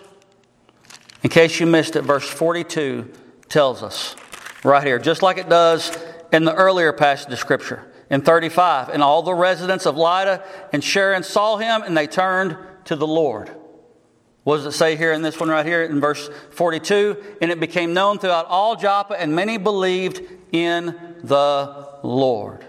In 1.24 1.30
case 1.30 1.60
you 1.60 1.66
missed 1.66 1.96
it, 1.96 2.02
verse 2.02 2.28
42 2.28 3.12
tells 3.48 3.82
us 3.82 4.16
right 4.64 4.86
here, 4.86 5.00
just 5.00 5.22
like 5.22 5.38
it 5.38 5.50
does 5.50 5.98
in 6.32 6.44
the 6.44 6.54
earlier 6.54 6.92
passage 6.94 7.32
of 7.32 7.40
Scripture. 7.40 7.92
In 8.10 8.22
35, 8.22 8.90
and 8.90 9.02
all 9.02 9.24
the 9.24 9.34
residents 9.34 9.88
of 9.88 9.98
Lydda 9.98 10.44
and 10.72 10.84
Sharon 10.84 11.24
saw 11.24 11.58
him, 11.58 11.82
and 11.82 11.98
they 11.98 12.06
turned 12.06 12.56
to 12.86 12.96
the 12.96 13.08
Lord. 13.08 13.50
What 14.44 14.58
does 14.58 14.68
it 14.68 14.74
say 14.74 14.96
here 14.96 15.12
in 15.12 15.24
this 15.24 15.40
one 15.40 15.50
right 15.50 15.66
here 15.66 15.84
in 15.84 16.00
verse 16.00 16.30
42? 16.52 17.38
And 17.42 17.50
it 17.50 17.60
became 17.60 17.96
known 17.96 18.20
throughout 18.20 18.46
all 18.46 18.76
Joppa, 18.76 19.20
and 19.20 19.36
many 19.36 19.58
believed 19.58 20.22
in 20.52 20.96
the 21.24 21.90
Lord. 22.04 22.64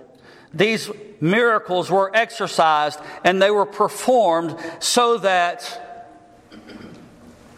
These 0.57 0.91
miracles 1.21 1.91
were 1.91 2.11
exercised 2.15 2.99
and 3.25 3.41
they 3.41 3.51
were 3.51 3.67
performed 3.67 4.57
so 4.79 5.19
that 5.19 5.83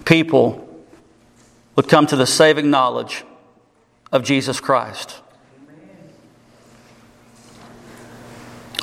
people 0.05 0.65
would 1.77 1.89
come 1.89 2.07
to 2.07 2.17
the 2.17 2.27
saving 2.27 2.71
knowledge 2.71 3.25
of 4.11 4.25
Jesus 4.25 4.59
Christ. 4.59 5.21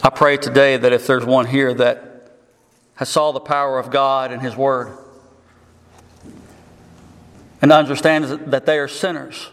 I 0.02 0.10
pray 0.10 0.38
today 0.38 0.78
that 0.78 0.94
if 0.94 1.08
there's 1.08 1.26
one 1.26 1.48
here 1.48 1.74
that 1.74 2.32
has 2.96 3.10
saw 3.10 3.32
the 3.32 3.40
power 3.40 3.80
of 3.80 3.90
God 3.90 4.32
and 4.32 4.42
His 4.42 4.56
Word 4.56 4.98
and 7.62 7.72
understands 7.72 8.30
that 8.30 8.66
they 8.66 8.78
are 8.78 8.88
sinners, 8.88 9.50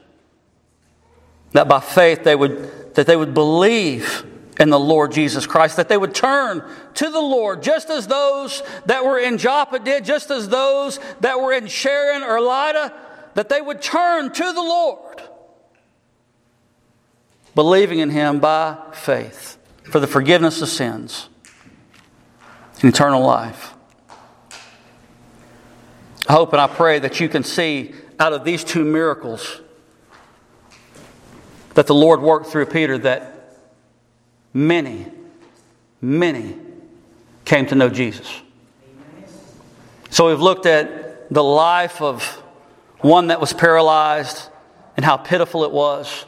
that 1.53 1.67
by 1.67 1.81
faith 1.81 2.23
they 2.23 2.37
would, 2.37 2.95
that 2.95 3.07
they 3.07 3.17
would 3.17 3.35
believe 3.35 4.25
in 4.61 4.71
the 4.71 4.79
Lord 4.79 5.13
Jesus 5.13 5.47
Christ, 5.47 5.77
that 5.77 5.89
they 5.89 5.97
would 5.97 6.15
turn 6.15 6.63
to 6.95 7.11
the 7.11 7.21
Lord, 7.21 7.63
just 7.63 7.89
as 7.91 8.07
those 8.07 8.63
that 8.87 9.05
were 9.05 9.19
in 9.19 9.39
Joppa 9.39 9.79
did, 9.79 10.05
just 10.05 10.31
as 10.31 10.49
those 10.49 11.01
that 11.21 11.41
were 11.41 11.53
in 11.53 11.67
Sharon 11.67 12.23
or 12.23 12.41
Lydda, 12.41 12.93
that 13.35 13.49
they 13.49 13.61
would 13.61 13.81
turn 13.81 14.31
to 14.31 14.53
the 14.53 14.61
Lord. 14.61 15.23
believing 17.55 17.99
in 17.99 18.11
him 18.11 18.41
by 18.41 18.77
faith 18.93 19.59
for 19.85 20.01
the 20.01 20.07
forgiveness 20.07 20.63
of 20.63 20.69
sins 20.69 21.29
and 22.81 22.93
eternal 22.93 23.23
life. 23.23 23.75
I 26.29 26.33
hope 26.33 26.53
and 26.53 26.61
I 26.61 26.67
pray 26.67 26.99
that 27.01 27.21
you 27.21 27.29
can 27.29 27.45
see 27.45 27.95
out 28.19 28.33
of 28.33 28.45
these 28.45 28.65
two 28.65 28.85
miracles 28.85 29.61
that 31.75 31.87
the 31.87 31.95
Lord 31.95 32.21
worked 32.21 32.47
through 32.47 32.67
Peter 32.67 32.97
that 32.99 33.32
many, 34.53 35.07
many 36.01 36.57
came 37.45 37.67
to 37.67 37.75
know 37.75 37.89
Jesus. 37.89 38.41
So 40.11 40.29
we've 40.29 40.41
looked 40.41 40.67
at 40.67 41.33
the 41.33 41.43
life 41.43 42.03
of 42.03 42.23
one 43.01 43.29
that 43.29 43.41
was 43.41 43.53
paralyzed 43.53 44.49
and 44.97 45.05
how 45.05 45.17
pitiful 45.17 45.65
it 45.65 45.71
was. 45.71 46.27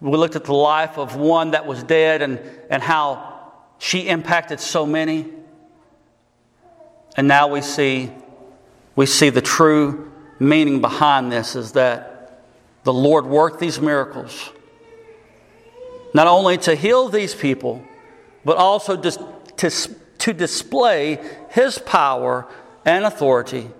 We 0.00 0.16
looked 0.18 0.36
at 0.36 0.44
the 0.44 0.54
life 0.54 0.98
of 0.98 1.16
one 1.16 1.52
that 1.52 1.66
was 1.66 1.82
dead 1.82 2.22
and, 2.22 2.40
and 2.68 2.82
how 2.82 3.52
she 3.78 4.08
impacted 4.08 4.60
so 4.60 4.84
many. 4.84 5.26
And 7.16 7.28
now 7.28 7.48
we 7.48 7.60
see, 7.60 8.10
we 8.96 9.06
see 9.06 9.30
the 9.30 9.40
true 9.40 10.12
meaning 10.38 10.80
behind 10.80 11.30
this 11.30 11.56
is 11.56 11.72
that 11.72 12.42
the 12.84 12.92
Lord 12.92 13.26
worked 13.26 13.60
these 13.60 13.80
miracles 13.80 14.50
not 16.14 16.26
only 16.26 16.58
to 16.58 16.74
heal 16.74 17.08
these 17.08 17.34
people, 17.34 17.82
but 18.44 18.56
also 18.56 19.00
to, 19.00 19.10
to, 19.56 19.70
to 20.18 20.32
display 20.32 21.18
His 21.50 21.78
power 21.78 22.46
and 22.84 23.04
authority 23.04 23.70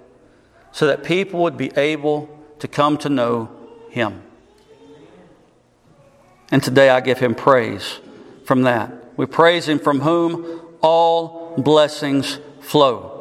so 0.71 0.87
that 0.87 1.05
people 1.05 1.43
would 1.43 1.57
be 1.57 1.71
able 1.77 2.29
to 2.61 2.69
come 2.69 2.97
to 2.99 3.09
know 3.09 3.51
Him. 3.91 4.23
And 6.51 6.63
today 6.63 6.91
I 6.91 7.01
give 7.01 7.19
Him 7.19 7.35
praise 7.35 7.99
from 8.45 8.63
that. 8.63 8.93
We 9.17 9.27
praise 9.27 9.69
Him 9.69 9.79
from 9.79 10.01
whom 10.01 10.61
all 10.81 11.55
blessings 11.59 12.39
flow. 12.61 13.19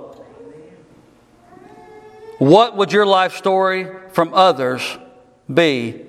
What 2.38 2.76
would 2.76 2.92
your 2.92 3.06
life 3.06 3.36
story 3.36 3.88
from 4.14 4.34
others 4.34 4.98
be 5.52 6.02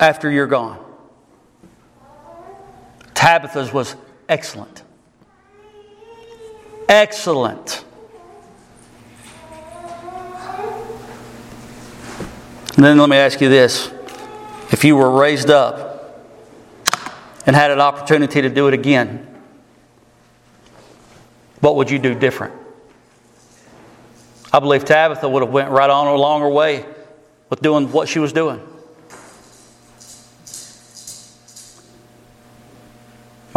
after 0.00 0.30
you're 0.30 0.46
gone? 0.46 0.87
Tabitha's 3.18 3.72
was 3.72 3.96
excellent. 4.28 4.84
Excellent. 6.88 7.84
And 12.76 12.84
then 12.84 12.96
let 12.96 13.08
me 13.08 13.16
ask 13.16 13.40
you 13.40 13.48
this 13.48 13.92
if 14.70 14.84
you 14.84 14.94
were 14.94 15.10
raised 15.10 15.50
up 15.50 16.30
and 17.44 17.56
had 17.56 17.72
an 17.72 17.80
opportunity 17.80 18.40
to 18.40 18.48
do 18.48 18.68
it 18.68 18.74
again, 18.74 19.26
what 21.58 21.74
would 21.74 21.90
you 21.90 21.98
do 21.98 22.14
different? 22.14 22.54
I 24.52 24.60
believe 24.60 24.84
Tabitha 24.84 25.28
would 25.28 25.42
have 25.42 25.52
went 25.52 25.70
right 25.70 25.90
on 25.90 26.06
along 26.06 26.42
her 26.42 26.48
way 26.48 26.86
with 27.50 27.62
doing 27.62 27.90
what 27.90 28.08
she 28.08 28.20
was 28.20 28.32
doing. 28.32 28.60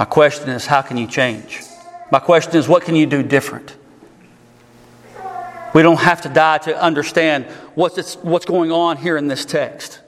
My 0.01 0.05
question 0.05 0.49
is, 0.49 0.65
how 0.65 0.81
can 0.81 0.97
you 0.97 1.05
change? 1.05 1.61
My 2.11 2.17
question 2.17 2.55
is, 2.55 2.67
what 2.67 2.81
can 2.81 2.95
you 2.95 3.05
do 3.05 3.21
different? 3.21 3.77
We 5.75 5.83
don't 5.83 5.99
have 5.99 6.21
to 6.21 6.29
die 6.29 6.57
to 6.57 6.75
understand 6.81 7.45
what's, 7.75 8.15
what's 8.15 8.45
going 8.45 8.71
on 8.71 8.97
here 8.97 9.15
in 9.15 9.27
this 9.27 9.45
text. 9.45 10.01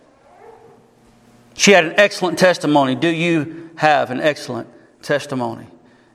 She 1.54 1.74
had 1.74 1.86
an 1.86 1.94
excellent 1.98 2.40
testimony. 2.40 2.96
Do 2.96 3.08
you 3.08 3.70
have 3.76 4.10
an 4.10 4.20
excellent 4.20 4.68
testimony? 5.04 5.68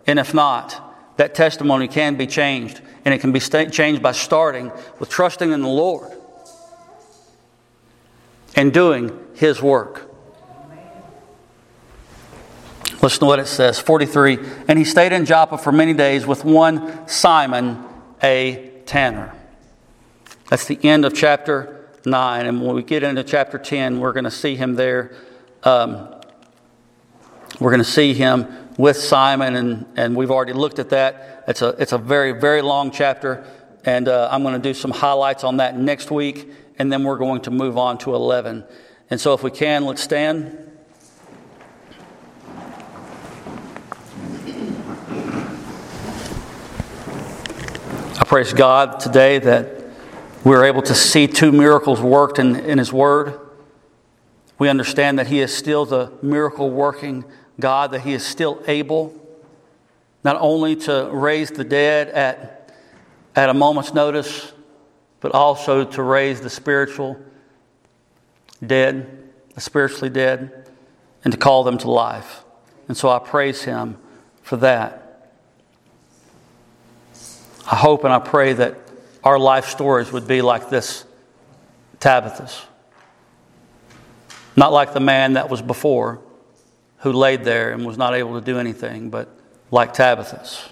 And 0.08 0.18
if 0.18 0.34
not, 0.34 1.16
that 1.16 1.36
testimony 1.36 1.86
can 1.86 2.16
be 2.16 2.26
changed, 2.26 2.80
and 3.04 3.14
it 3.14 3.18
can 3.18 3.30
be 3.30 3.38
st- 3.38 3.72
changed 3.72 4.02
by 4.02 4.10
starting 4.10 4.72
with 4.98 5.08
trusting 5.08 5.52
in 5.52 5.62
the 5.62 5.68
Lord 5.68 6.10
and 8.56 8.72
doing 8.72 9.16
His 9.36 9.62
work. 9.62 10.07
Listen 13.00 13.20
to 13.20 13.26
what 13.26 13.38
it 13.38 13.46
says 13.46 13.78
43. 13.78 14.38
And 14.66 14.78
he 14.78 14.84
stayed 14.84 15.12
in 15.12 15.24
Joppa 15.24 15.58
for 15.58 15.70
many 15.70 15.94
days 15.94 16.26
with 16.26 16.44
one 16.44 17.06
Simon, 17.06 17.84
a 18.22 18.72
tanner. 18.86 19.34
That's 20.48 20.64
the 20.64 20.78
end 20.82 21.04
of 21.04 21.14
chapter 21.14 21.88
9. 22.04 22.46
And 22.46 22.64
when 22.64 22.74
we 22.74 22.82
get 22.82 23.02
into 23.02 23.22
chapter 23.22 23.58
10, 23.58 24.00
we're 24.00 24.12
going 24.12 24.24
to 24.24 24.30
see 24.30 24.56
him 24.56 24.74
there. 24.74 25.14
Um, 25.62 26.14
we're 27.60 27.70
going 27.70 27.82
to 27.82 27.90
see 27.90 28.14
him 28.14 28.46
with 28.76 28.96
Simon, 28.96 29.56
and, 29.56 29.86
and 29.96 30.16
we've 30.16 30.30
already 30.30 30.52
looked 30.52 30.78
at 30.78 30.90
that. 30.90 31.44
It's 31.48 31.62
a, 31.62 31.68
it's 31.78 31.92
a 31.92 31.98
very, 31.98 32.32
very 32.32 32.62
long 32.62 32.90
chapter, 32.90 33.44
and 33.84 34.08
uh, 34.08 34.28
I'm 34.30 34.42
going 34.42 34.54
to 34.54 34.60
do 34.60 34.74
some 34.74 34.90
highlights 34.92 35.44
on 35.44 35.56
that 35.58 35.76
next 35.76 36.10
week, 36.10 36.50
and 36.78 36.92
then 36.92 37.04
we're 37.04 37.18
going 37.18 37.42
to 37.42 37.50
move 37.50 37.76
on 37.76 37.98
to 37.98 38.14
11. 38.14 38.64
And 39.10 39.20
so, 39.20 39.34
if 39.34 39.42
we 39.42 39.50
can, 39.50 39.84
let's 39.84 40.02
stand. 40.02 40.67
Praise 48.28 48.52
God 48.52 49.00
today 49.00 49.38
that 49.38 49.84
we 50.44 50.54
are 50.54 50.62
able 50.62 50.82
to 50.82 50.94
see 50.94 51.26
two 51.26 51.50
miracles 51.50 51.98
worked 51.98 52.38
in, 52.38 52.56
in 52.56 52.76
His 52.76 52.92
Word. 52.92 53.40
We 54.58 54.68
understand 54.68 55.18
that 55.18 55.28
He 55.28 55.40
is 55.40 55.56
still 55.56 55.86
the 55.86 56.12
miracle 56.20 56.68
working 56.68 57.24
God, 57.58 57.92
that 57.92 58.02
He 58.02 58.12
is 58.12 58.22
still 58.26 58.62
able 58.66 59.14
not 60.22 60.36
only 60.40 60.76
to 60.76 61.08
raise 61.10 61.48
the 61.48 61.64
dead 61.64 62.08
at, 62.08 62.70
at 63.34 63.48
a 63.48 63.54
moment's 63.54 63.94
notice, 63.94 64.52
but 65.20 65.32
also 65.32 65.86
to 65.86 66.02
raise 66.02 66.42
the 66.42 66.50
spiritual 66.50 67.18
dead, 68.64 69.30
the 69.54 69.60
spiritually 69.62 70.10
dead, 70.10 70.68
and 71.24 71.32
to 71.32 71.38
call 71.38 71.64
them 71.64 71.78
to 71.78 71.90
life. 71.90 72.44
And 72.88 72.96
so 72.96 73.08
I 73.08 73.20
praise 73.20 73.62
Him 73.62 73.96
for 74.42 74.58
that. 74.58 74.97
I 77.70 77.76
hope 77.76 78.04
and 78.04 78.12
I 78.12 78.18
pray 78.18 78.54
that 78.54 78.78
our 79.22 79.38
life 79.38 79.66
stories 79.66 80.10
would 80.10 80.26
be 80.26 80.40
like 80.40 80.70
this 80.70 81.04
Tabitha's. 82.00 82.64
Not 84.56 84.72
like 84.72 84.94
the 84.94 85.00
man 85.00 85.34
that 85.34 85.50
was 85.50 85.60
before 85.60 86.20
who 86.98 87.12
laid 87.12 87.44
there 87.44 87.72
and 87.72 87.84
was 87.84 87.98
not 87.98 88.14
able 88.14 88.40
to 88.40 88.44
do 88.44 88.58
anything, 88.58 89.10
but 89.10 89.28
like 89.70 89.92
Tabitha's. 89.92 90.66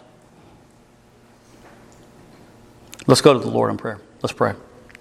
Let's 3.07 3.21
go 3.21 3.35
to 3.35 3.39
the 3.39 3.51
Lord 3.51 3.71
in 3.71 3.77
prayer. 3.77 4.01
Let's 4.23 4.33
pray. 4.33 4.55